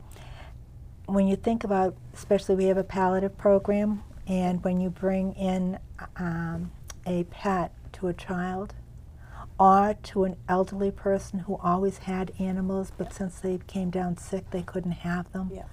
when 1.07 1.27
you 1.27 1.37
think 1.37 1.65
about, 1.65 1.97
especially 2.15 2.55
we 2.55 2.65
have 2.65 2.79
a 2.79 2.85
palliative 2.85 3.37
program, 3.37 4.03
and 4.27 4.63
when 4.65 4.81
you 4.81 4.91
bring 4.91 5.33
in 5.35 5.79
um, 6.17 6.73
a 7.07 7.25
pet 7.25 7.73
to 7.95 8.09
a 8.09 8.15
child 8.15 8.75
or 9.59 9.95
to 10.03 10.25
an 10.25 10.37
elderly 10.49 10.91
person 10.91 11.41
who 11.41 11.57
always 11.63 11.99
had 11.99 12.33
animals, 12.39 12.93
but 12.97 13.13
since 13.13 13.39
they 13.39 13.59
came 13.67 13.91
down 13.91 14.17
sick, 14.17 14.51
they 14.51 14.63
couldn't 14.63 14.93
have 14.93 15.31
them. 15.33 15.51
Yeah. 15.53 15.65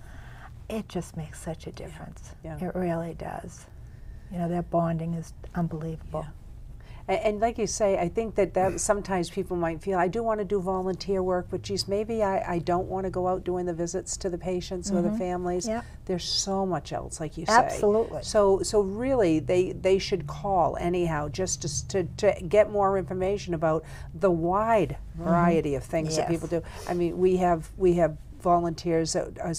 It 0.70 0.88
just 0.88 1.18
makes 1.18 1.42
such 1.42 1.68
a 1.68 1.72
difference. 1.72 2.36
Yeah. 2.44 2.58
It 2.64 2.76
really 2.76 3.14
does. 3.14 3.66
You 4.32 4.38
know, 4.38 4.50
that 4.50 4.70
bonding 4.70 5.16
is 5.16 5.34
unbelievable. 5.56 6.26
And, 7.08 7.20
and 7.20 7.40
like 7.40 7.58
you 7.58 7.68
say, 7.68 7.98
I 7.98 8.10
think 8.10 8.36
that, 8.36 8.54
that 8.54 8.80
sometimes 8.80 9.30
people 9.30 9.58
might 9.58 9.82
feel, 9.82 9.98
I 9.98 10.08
do 10.08 10.24
want 10.24 10.40
to 10.40 10.46
do 10.46 10.62
volunteer 10.62 11.24
work, 11.24 11.48
but 11.50 11.62
geez, 11.62 11.88
maybe 11.88 12.24
I, 12.24 12.56
I 12.56 12.60
don't 12.60 12.88
want 12.88 13.06
to 13.06 13.10
go 13.10 13.28
out 13.28 13.44
doing 13.44 13.66
the 13.66 13.74
visits 13.74 14.18
to 14.18 14.30
the 14.30 14.38
patients 14.38 14.92
or 14.92 15.02
the 15.02 15.10
mm-hmm. 15.10 15.18
families. 15.18 15.68
Yep. 15.68 15.86
There's 16.06 16.26
so 16.26 16.66
much 16.66 16.94
else, 16.94 17.20
like 17.20 17.38
you 17.38 17.46
say. 17.46 17.54
Absolutely. 17.54 18.24
So, 18.24 18.62
so 18.62 18.82
really, 18.82 19.40
they, 19.40 19.72
they 19.74 20.00
should 20.00 20.28
call 20.28 20.78
anyhow, 20.80 21.30
just 21.30 21.62
to, 21.62 21.88
to, 21.88 22.04
to 22.18 22.42
get 22.48 22.72
more 22.72 22.98
information 22.98 23.54
about 23.54 23.84
the 24.14 24.32
wide 24.32 24.98
mm-hmm. 25.14 25.24
variety 25.24 25.76
of 25.76 25.84
things 25.84 26.16
that 26.16 26.28
people 26.28 26.48
do. 26.48 26.62
I 26.88 26.94
mean, 26.94 27.18
we 27.18 27.38
have 27.38 27.70
we 27.78 27.94
have 27.94 28.18
volunteers 28.42 29.14
that 29.14 29.40
are 29.40 29.54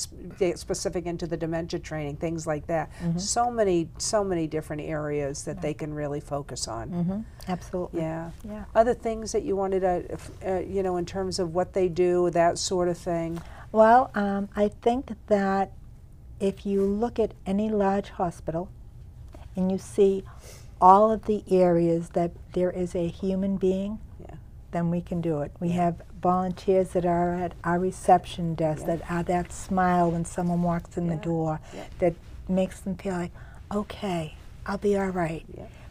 specific 0.57 1.07
into 1.07 1.27
the 1.27 1.37
dementia 1.37 1.79
training, 1.81 2.16
things 2.16 2.47
like 2.47 2.66
that. 2.66 2.90
So 3.16 3.51
many, 3.51 3.88
so 3.99 4.23
many 4.25 4.47
different 4.47 4.83
areas 4.83 5.45
that 5.45 5.61
they 5.62 5.75
can 5.75 5.95
really 5.95 6.21
focus 6.21 6.68
on. 6.68 6.88
hmm 6.88 7.21
Absolutely. 7.49 8.01
Yeah. 8.03 8.31
Yeah. 8.45 8.64
Other 8.75 8.95
things 8.95 9.33
that 9.33 9.42
you 9.42 9.57
wanted 9.57 9.81
to, 9.81 10.18
uh, 10.47 10.61
you 10.61 10.83
know, 10.83 10.97
in 10.97 11.05
terms 11.07 11.38
of 11.38 11.55
what 11.55 11.73
they 11.73 11.88
do, 11.88 12.31
that 12.31 12.59
sort 12.59 12.88
of 12.88 12.97
thing. 12.99 13.40
Well, 13.73 14.11
um, 14.14 14.49
I 14.55 14.68
think 14.68 15.12
that 15.27 15.73
if 16.38 16.64
you 16.66 16.85
look 16.85 17.18
at 17.18 17.33
any 17.47 17.68
large 17.71 18.11
hospital 18.11 18.68
and 19.57 19.71
you 19.73 19.79
see 19.79 20.25
all 20.81 21.11
of 21.11 21.25
the 21.27 21.42
areas 21.51 22.11
that 22.11 22.31
there 22.53 22.71
is 22.71 22.95
a 22.95 23.07
human 23.09 23.57
being, 23.57 23.92
Yeah. 23.92 24.12
Then 24.73 24.91
we 24.91 25.01
can 25.01 25.21
do 25.21 25.41
it. 25.43 25.53
We 25.61 25.71
have 25.71 26.03
volunteers 26.21 26.91
that 26.91 27.05
are 27.05 27.35
at 27.35 27.53
our 27.65 27.79
reception 27.79 28.55
desk 28.55 28.83
Yeah. 28.87 28.97
that 28.97 29.11
are 29.11 29.23
that 29.25 29.53
smile 29.53 30.11
when 30.11 30.25
someone 30.25 30.63
walks 30.63 30.97
in 30.97 31.07
Yeah. 31.07 31.15
the 31.17 31.21
door 31.21 31.61
Yeah. 31.75 31.83
that 32.01 32.15
makes 32.49 32.81
them 32.81 32.97
feel 32.97 33.15
like, 33.15 33.33
okay, 33.73 34.35
I'll 34.67 34.79
be 34.79 34.99
all 34.99 35.09
right. 35.11 35.45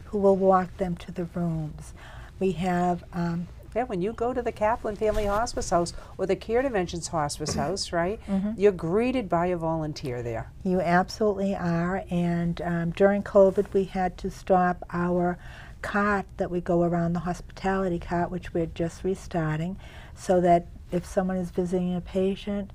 Who 0.06 0.18
will 0.18 0.36
walk 0.36 0.76
them 0.76 0.96
to 0.96 1.12
the 1.12 1.24
rooms. 1.24 1.94
We 2.38 2.52
have 2.52 3.04
um, 3.14 3.48
Yeah, 3.74 3.84
when 3.84 4.02
you 4.02 4.12
go 4.12 4.34
to 4.34 4.42
the 4.42 4.52
Kaplan 4.52 4.96
Family 4.96 5.24
Hospice 5.24 5.70
House 5.70 5.94
or 6.18 6.26
the 6.26 6.36
Care 6.36 6.60
Dimensions 6.60 7.08
Hospice 7.08 7.54
House, 7.64 7.90
right, 7.92 8.20
Mm-hmm. 8.28 8.50
you're 8.60 8.70
greeted 8.72 9.30
by 9.30 9.46
a 9.46 9.56
volunteer 9.56 10.22
there. 10.22 10.50
You 10.62 10.80
absolutely 10.82 11.54
are. 11.54 12.04
And 12.10 12.60
um, 12.60 12.90
during 12.90 13.22
COVID, 13.22 13.72
we 13.72 13.84
had 13.84 14.18
to 14.18 14.30
stop 14.30 14.84
our 14.92 15.38
cart 15.82 16.26
that 16.36 16.50
we 16.50 16.60
go 16.60 16.82
around 16.82 17.12
the 17.12 17.20
hospitality 17.20 17.98
cart, 17.98 18.30
which 18.30 18.54
we're 18.54 18.66
just 18.66 19.04
restarting, 19.04 19.76
so 20.14 20.40
that 20.40 20.66
if 20.90 21.04
someone 21.04 21.36
is 21.36 21.50
visiting 21.50 21.94
a 21.94 22.00
patient, 22.00 22.70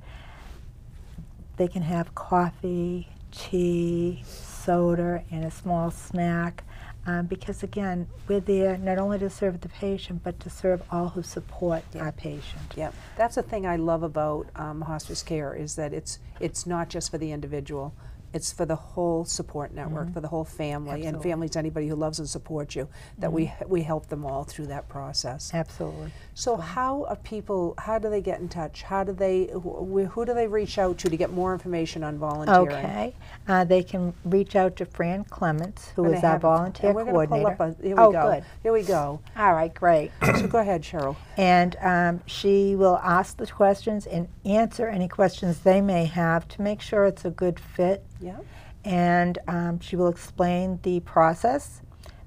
they 1.57 1.67
can 1.67 1.81
have 1.81 2.13
coffee, 2.13 3.07
tea, 3.31 4.21
soda, 4.25 5.23
and 5.31 5.43
a 5.45 5.51
small 5.51 5.91
snack. 5.91 6.63
Um, 7.05 7.25
because 7.25 7.63
again, 7.63 8.07
we're 8.27 8.41
there 8.41 8.77
not 8.77 8.97
only 8.97 9.17
to 9.19 9.29
serve 9.29 9.61
the 9.61 9.69
patient, 9.69 10.23
but 10.25 10.41
to 10.41 10.49
serve 10.49 10.83
all 10.91 11.07
who 11.07 11.23
support 11.23 11.83
our 11.97 12.11
patient. 12.11 12.73
Yeah, 12.75 12.91
that's 13.15 13.35
the 13.35 13.43
thing 13.43 13.65
I 13.65 13.77
love 13.77 14.03
about 14.03 14.47
um, 14.57 14.81
hospice 14.81 15.23
care 15.23 15.55
is 15.55 15.75
that 15.75 15.93
it's 15.93 16.19
it's 16.41 16.65
not 16.65 16.89
just 16.89 17.09
for 17.09 17.17
the 17.17 17.31
individual. 17.31 17.93
It's 18.37 18.51
for 18.51 18.67
the 18.67 18.75
whole 18.75 19.25
support 19.25 19.73
network, 19.73 20.13
for 20.13 20.21
the 20.21 20.27
whole 20.27 20.45
family, 20.45 20.91
and 20.91 21.15
Absolutely. 21.15 21.29
families, 21.31 21.55
anybody 21.55 21.87
who 21.87 21.95
loves 21.95 22.19
and 22.19 22.29
supports 22.29 22.75
you, 22.75 22.87
that 23.17 23.33
we 23.33 23.51
we 23.67 23.81
help 23.81 24.09
them 24.09 24.23
all 24.25 24.43
through 24.43 24.67
that 24.67 24.87
process. 24.87 25.51
Absolutely. 25.55 26.11
So 26.35 26.55
how 26.55 27.05
are 27.05 27.15
people? 27.15 27.73
How 27.79 27.97
do 27.97 28.11
they 28.11 28.21
get 28.21 28.39
in 28.39 28.47
touch? 28.47 28.83
How 28.83 29.03
do 29.03 29.11
they? 29.11 29.49
Who, 29.51 30.05
who 30.05 30.23
do 30.23 30.35
they 30.35 30.45
reach 30.45 30.77
out 30.77 30.99
to 30.99 31.09
to 31.09 31.17
get 31.17 31.31
more 31.31 31.51
information 31.51 32.03
on 32.03 32.19
volunteering? 32.19 32.85
Okay. 32.85 33.15
Uh, 33.47 33.63
they 33.63 33.81
can 33.81 34.13
reach 34.23 34.55
out 34.55 34.75
to 34.75 34.85
Fran 34.85 35.23
Clements, 35.23 35.89
who 35.95 36.05
is 36.13 36.23
our 36.23 36.37
volunteer 36.37 36.91
and 36.91 37.09
coordinator. 37.09 37.55
Pull 37.55 37.65
up 37.65 37.79
a, 37.79 37.81
here 37.81 37.95
we 37.95 38.01
oh, 38.03 38.11
go. 38.11 38.31
good. 38.31 38.43
Here 38.61 38.73
we 38.73 38.83
go. 38.83 39.19
All 39.35 39.53
right, 39.53 39.73
great. 39.73 40.11
so 40.23 40.45
go 40.45 40.59
ahead, 40.59 40.83
Cheryl. 40.83 41.15
and 41.37 41.75
um, 41.81 42.21
she 42.27 42.75
will 42.75 42.99
ask 43.03 43.37
the 43.37 43.47
questions 43.47 44.05
and 44.05 44.27
answer 44.45 44.87
any 44.87 45.07
questions 45.07 45.61
they 45.61 45.81
may 45.81 46.05
have 46.05 46.47
to 46.49 46.61
make 46.61 46.81
sure 46.81 47.05
it's 47.05 47.25
a 47.25 47.31
good 47.31 47.59
fit. 47.59 48.03
Yeah. 48.19 48.37
And 48.83 49.37
um, 49.47 49.79
she 49.79 49.95
will 49.95 50.07
explain 50.07 50.79
the 50.83 50.99
process, 51.01 51.81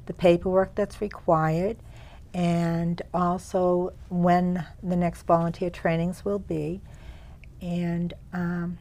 the 0.06 0.12
paperwork 0.12 0.74
that's 0.74 1.00
required, 1.00 1.76
and 2.34 3.00
also 3.12 3.92
when 4.08 4.64
the 4.82 4.96
next 4.96 5.22
volunteer 5.22 5.70
trainings 5.70 6.24
will 6.24 6.38
be, 6.38 6.80
and 7.60 8.12
um, 8.32 8.78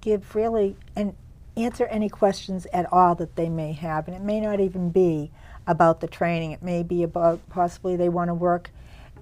give 0.00 0.34
really 0.34 0.76
and 0.96 1.14
answer 1.56 1.86
any 1.86 2.08
questions 2.08 2.66
at 2.72 2.90
all 2.92 3.14
that 3.16 3.36
they 3.36 3.48
may 3.48 3.72
have. 3.72 4.06
And 4.06 4.16
it 4.16 4.22
may 4.22 4.40
not 4.40 4.60
even 4.60 4.90
be 4.90 5.30
about 5.66 6.00
the 6.00 6.06
training. 6.06 6.52
It 6.52 6.62
may 6.62 6.82
be 6.82 7.02
about 7.02 7.40
possibly 7.50 7.96
they 7.96 8.08
want 8.08 8.28
to 8.28 8.34
work 8.34 8.70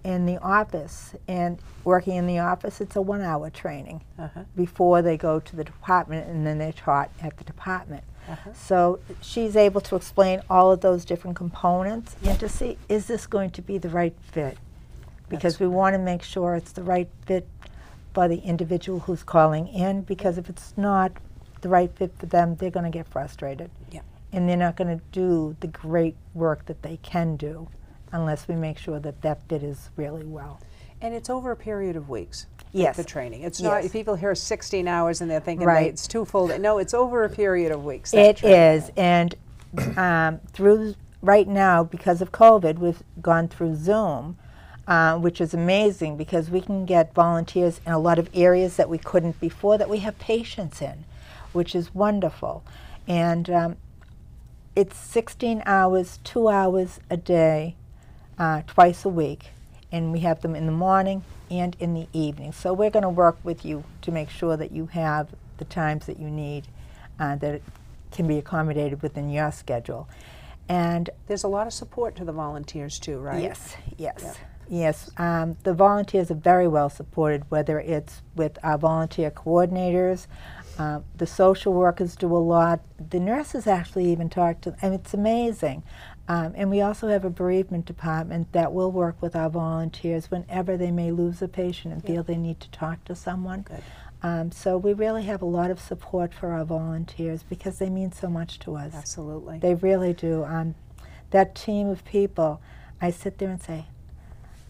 in 0.05 0.27
the 0.27 0.39
office 0.39 1.15
and 1.27 1.59
working 1.85 2.15
in 2.17 2.27
the 2.27 2.39
office 2.39 2.81
it's 2.81 2.97
a 2.97 3.01
one 3.03 3.21
hour 3.23 3.51
training 3.51 4.03
Uh-huh. 4.19 4.43
before 4.57 5.03
they 5.03 5.17
go 5.17 5.41
to 5.41 5.57
the 5.57 5.65
department 5.65 6.29
and 6.29 6.47
then 6.47 6.59
they're 6.59 6.73
taught 6.73 7.11
at 7.23 7.37
the 7.39 7.45
department 7.45 8.05
Uh-huh. 8.29 8.51
so 8.53 8.99
she's 9.21 9.57
able 9.57 9.81
to 9.83 9.97
explain 9.97 10.43
all 10.51 10.71
of 10.73 10.81
those 10.81 11.05
different 11.05 11.37
components 11.37 12.17
and 12.25 12.39
to 12.41 12.49
see 12.49 12.77
is 12.89 13.07
this 13.07 13.27
going 13.27 13.51
to 13.51 13.63
be 13.63 13.79
the 13.79 13.89
right 13.89 14.15
fit 14.33 14.57
because 15.29 15.61
we 15.61 15.67
want 15.67 15.95
to 15.95 15.99
make 15.99 16.23
sure 16.23 16.55
it's 16.55 16.73
the 16.73 16.83
right 16.83 17.09
fit 17.27 17.47
for 18.15 18.29
the 18.29 18.39
individual 18.39 19.01
who's 19.01 19.23
calling 19.23 19.69
in 19.69 20.03
because 20.03 20.39
if 20.39 20.49
it's 20.49 20.73
not 20.77 21.13
the 21.61 21.69
right 21.69 21.91
fit 21.97 22.13
for 22.19 22.27
them 22.27 22.57
they're 22.57 22.71
going 22.71 22.91
to 22.91 22.99
get 22.99 23.07
frustrated 23.07 23.71
Yeah. 23.91 24.01
and 24.33 24.49
they're 24.49 24.57
not 24.57 24.77
going 24.77 24.97
to 24.99 25.05
do 25.13 25.57
the 25.61 25.67
great 25.67 26.17
work 26.35 26.67
that 26.67 26.83
they 26.83 26.99
can 26.99 27.37
do 27.37 27.69
unless 28.13 28.49
we 28.49 28.55
make 28.55 28.79
sure 28.79 28.99
that 29.01 29.23
that 29.23 29.43
fit 29.49 29.63
is 29.63 29.91
really 29.97 30.25
well. 30.25 30.61
And 31.01 31.15
it's 31.15 31.31
over 31.31 31.51
a 31.53 31.57
period 31.57 31.97
of 31.97 32.09
weeks. 32.09 32.47
Yes. 32.73 32.97
The 32.97 33.05
training. 33.05 33.43
It's 33.43 33.61
not. 33.61 33.83
Yes. 33.83 33.93
People 33.93 34.15
hear 34.17 34.35
16 34.35 34.87
hours 34.89 35.21
and 35.21 35.31
they're 35.31 35.41
thinking 35.41 35.67
Right. 35.67 35.87
it's 35.87 36.07
two 36.07 36.25
full. 36.25 36.49
No, 36.59 36.79
it's 36.79 36.93
over 36.93 37.25
a 37.25 37.29
period 37.31 37.73
of 37.73 37.85
weeks. 37.85 38.13
It 38.13 38.39
training. 38.39 38.61
is, 38.61 38.91
and 38.97 39.35
um, 39.97 40.39
through 40.53 40.95
right 41.23 41.49
now 41.49 41.85
because 41.85 42.21
of 42.21 42.31
COVID, 42.33 42.79
we've 42.79 43.03
gone 43.23 43.49
through 43.49 43.77
Zoom, 43.77 44.37
uh, 44.87 45.17
which 45.19 45.41
is 45.41 45.55
amazing 45.55 46.17
because 46.17 46.51
we 46.51 46.61
can 46.61 46.85
get 46.85 47.15
volunteers 47.15 47.81
in 47.87 47.93
a 47.93 47.99
lot 47.99 48.19
of 48.19 48.29
areas 48.35 48.77
that 48.77 48.89
we 48.91 48.99
couldn't 48.99 49.41
before 49.41 49.79
that 49.79 49.89
we 49.89 49.99
have 50.01 50.19
patients 50.19 50.83
in, 50.83 51.05
which 51.53 51.75
is 51.75 51.95
wonderful, 51.95 52.63
and 53.07 53.49
um, 53.51 53.77
it's 54.77 54.97
16 54.97 55.63
hours, 55.67 56.19
two 56.23 56.49
hours 56.49 57.01
a 57.11 57.17
day, 57.17 57.75
uh, 58.39 58.63
twice 58.67 59.05
a 59.05 59.09
week, 59.09 59.47
and 59.91 60.13
we 60.13 60.21
have 60.21 60.41
them 60.43 60.55
in 60.55 60.67
the 60.67 60.73
morning 60.73 61.23
and 61.51 61.77
in 61.81 61.95
the 61.95 62.07
evening. 62.13 62.53
So 62.53 62.73
we're 62.73 62.91
going 62.91 63.03
to 63.03 63.09
work 63.09 63.39
with 63.43 63.65
you 63.65 63.85
to 64.03 64.11
make 64.13 64.31
sure 64.31 64.57
that 64.57 64.73
you 64.73 64.87
have 64.87 65.29
the 65.59 65.65
times 65.65 66.07
that 66.07 66.19
you 66.19 66.29
need, 66.31 66.67
uh, 67.19 67.37
that 67.37 67.55
it 67.55 67.63
can 68.13 68.27
be 68.27 68.39
accommodated 68.39 69.03
within 69.03 69.31
your 69.31 69.51
schedule. 69.51 70.09
And 70.69 71.11
There's 71.27 71.45
a 71.45 71.49
lot 71.49 71.67
of 71.67 71.73
support 71.73 72.15
to 72.17 72.25
the 72.25 72.33
volunteers 72.33 72.99
too, 72.99 73.19
right? 73.19 73.43
Yes, 73.43 73.77
yes, 73.97 74.39
yes. 74.69 75.11
Um, 75.17 75.57
the 75.63 75.73
volunteers 75.73 76.31
are 76.31 76.35
very 76.35 76.69
well 76.69 76.91
supported, 76.91 77.51
whether 77.51 77.81
it's 77.81 78.21
with 78.37 78.59
our 78.63 78.77
volunteer 78.77 79.31
coordinators, 79.31 80.27
uh, 80.79 81.01
the 81.17 81.27
social 81.27 81.73
workers 81.73 82.15
do 82.15 82.35
a 82.35 82.39
lot. 82.39 82.81
The 83.11 83.19
nurses 83.19 83.67
actually 83.67 84.13
even 84.13 84.29
talk 84.29 84.61
to, 84.61 84.71
them, 84.71 84.79
and 84.83 84.95
it's 84.95 85.13
amazing. 85.13 85.83
Um, 86.29 86.53
and 86.57 86.71
we 86.71 86.83
also 86.83 87.09
have 87.09 87.25
a 87.25 87.31
bereavement 87.31 87.87
department 87.87 88.53
that 88.53 88.73
will 88.73 88.93
work 88.93 89.21
with 89.23 89.35
our 89.35 89.49
volunteers 89.49 90.31
whenever 90.31 90.77
they 90.77 90.91
may 90.91 91.11
lose 91.11 91.41
a 91.41 91.49
patient 91.49 91.95
and 91.95 92.05
feel 92.05 92.23
they 92.23 92.37
need 92.37 92.61
to 92.61 92.71
talk 92.71 93.03
to 93.05 93.15
someone. 93.15 93.65
Um, 94.23 94.53
so 94.53 94.77
we 94.77 94.93
really 94.93 95.23
have 95.25 95.41
a 95.41 95.47
lot 95.47 95.71
of 95.71 95.81
support 95.81 96.35
for 96.35 96.53
our 96.53 96.67
volunteers 96.67 97.43
because 97.45 97.79
they 97.79 97.89
mean 97.89 98.13
so 98.13 98.29
much 98.29 98.59
to 98.61 98.77
us. 98.77 98.93
Absolutely. 98.95 99.59
They 99.59 99.75
really 99.75 100.13
do. 100.13 100.45
Um, 100.45 100.75
that 101.31 101.55
team 101.55 101.89
of 101.89 102.05
people, 102.05 102.61
I 103.01 103.11
sit 103.11 103.39
there 103.39 103.49
and 103.49 103.63
say, 103.63 103.87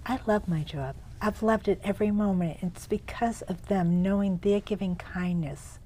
I 0.06 0.20
love 0.26 0.46
my 0.46 0.62
job. 0.62 0.94
I've 1.20 1.42
loved 1.42 1.66
it 1.66 1.80
every 1.82 2.12
moment. 2.12 2.58
It's 2.62 2.86
because 2.86 3.42
of 3.42 3.66
them 3.66 4.00
knowing 4.00 4.38
they're 4.42 4.60
giving 4.60 4.94
kindness 4.94 5.80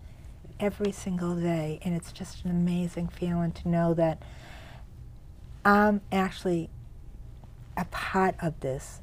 every 0.60 0.92
single 0.92 1.34
day. 1.34 1.80
And 1.82 1.94
it's 1.94 2.12
just 2.12 2.44
an 2.44 2.50
amazing 2.50 3.08
feeling 3.08 3.52
to 3.52 3.68
know 3.68 3.94
that 3.94 4.22
I'm 5.64 6.00
actually 6.10 6.70
a 7.76 7.84
part 7.86 8.34
of 8.40 8.58
this. 8.60 9.00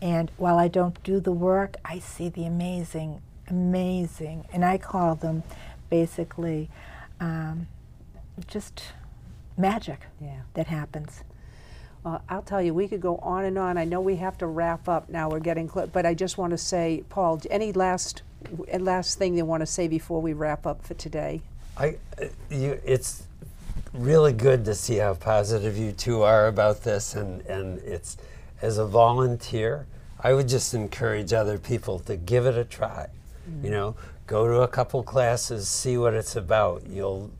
And 0.00 0.30
while 0.36 0.58
I 0.58 0.68
don't 0.68 1.00
do 1.04 1.20
the 1.20 1.32
work, 1.32 1.76
I 1.84 1.98
see 1.98 2.28
the 2.28 2.44
amazing, 2.44 3.22
amazing, 3.48 4.46
and 4.52 4.64
I 4.64 4.78
call 4.78 5.14
them 5.14 5.44
basically 5.90 6.68
um, 7.20 7.68
just 8.48 8.82
magic 9.56 10.00
yeah. 10.20 10.40
that 10.54 10.66
happens. 10.66 11.22
Well, 12.02 12.20
I'll 12.28 12.42
tell 12.42 12.60
you, 12.60 12.74
we 12.74 12.88
could 12.88 13.00
go 13.00 13.18
on 13.18 13.44
and 13.44 13.56
on. 13.56 13.78
I 13.78 13.84
know 13.84 14.00
we 14.00 14.16
have 14.16 14.36
to 14.38 14.46
wrap 14.46 14.88
up 14.88 15.08
now. 15.08 15.30
We're 15.30 15.38
getting 15.38 15.68
close, 15.68 15.88
but 15.92 16.04
I 16.04 16.14
just 16.14 16.36
want 16.36 16.50
to 16.50 16.58
say, 16.58 17.04
Paul, 17.08 17.40
any 17.48 17.72
last 17.72 18.22
last 18.80 19.18
thing 19.18 19.36
you 19.36 19.44
want 19.44 19.60
to 19.60 19.66
say 19.66 19.86
before 19.86 20.20
we 20.20 20.32
wrap 20.32 20.66
up 20.66 20.84
for 20.84 20.94
today? 20.94 21.42
I, 21.76 21.96
uh, 22.20 22.26
you, 22.50 22.80
it's 22.84 23.22
really 23.92 24.32
good 24.32 24.64
to 24.64 24.74
see 24.74 24.96
how 24.96 25.14
positive 25.14 25.76
you 25.76 25.92
two 25.92 26.22
are 26.22 26.46
about 26.46 26.82
this, 26.82 27.14
and, 27.14 27.40
and 27.46 27.78
it's 27.80 28.16
as 28.60 28.78
a 28.78 28.86
volunteer, 28.86 29.86
I 30.20 30.32
would 30.34 30.48
just 30.48 30.72
encourage 30.72 31.32
other 31.32 31.58
people 31.58 31.98
to 32.00 32.16
give 32.16 32.46
it 32.46 32.56
a 32.56 32.64
try. 32.64 33.08
You 33.62 33.70
know, 33.70 33.96
go 34.26 34.46
to 34.46 34.60
a 34.62 34.68
couple 34.68 35.02
classes, 35.02 35.68
see 35.68 35.98
what 35.98 36.14
it's 36.14 36.36
about. 36.36 36.86
You'll 36.86 37.30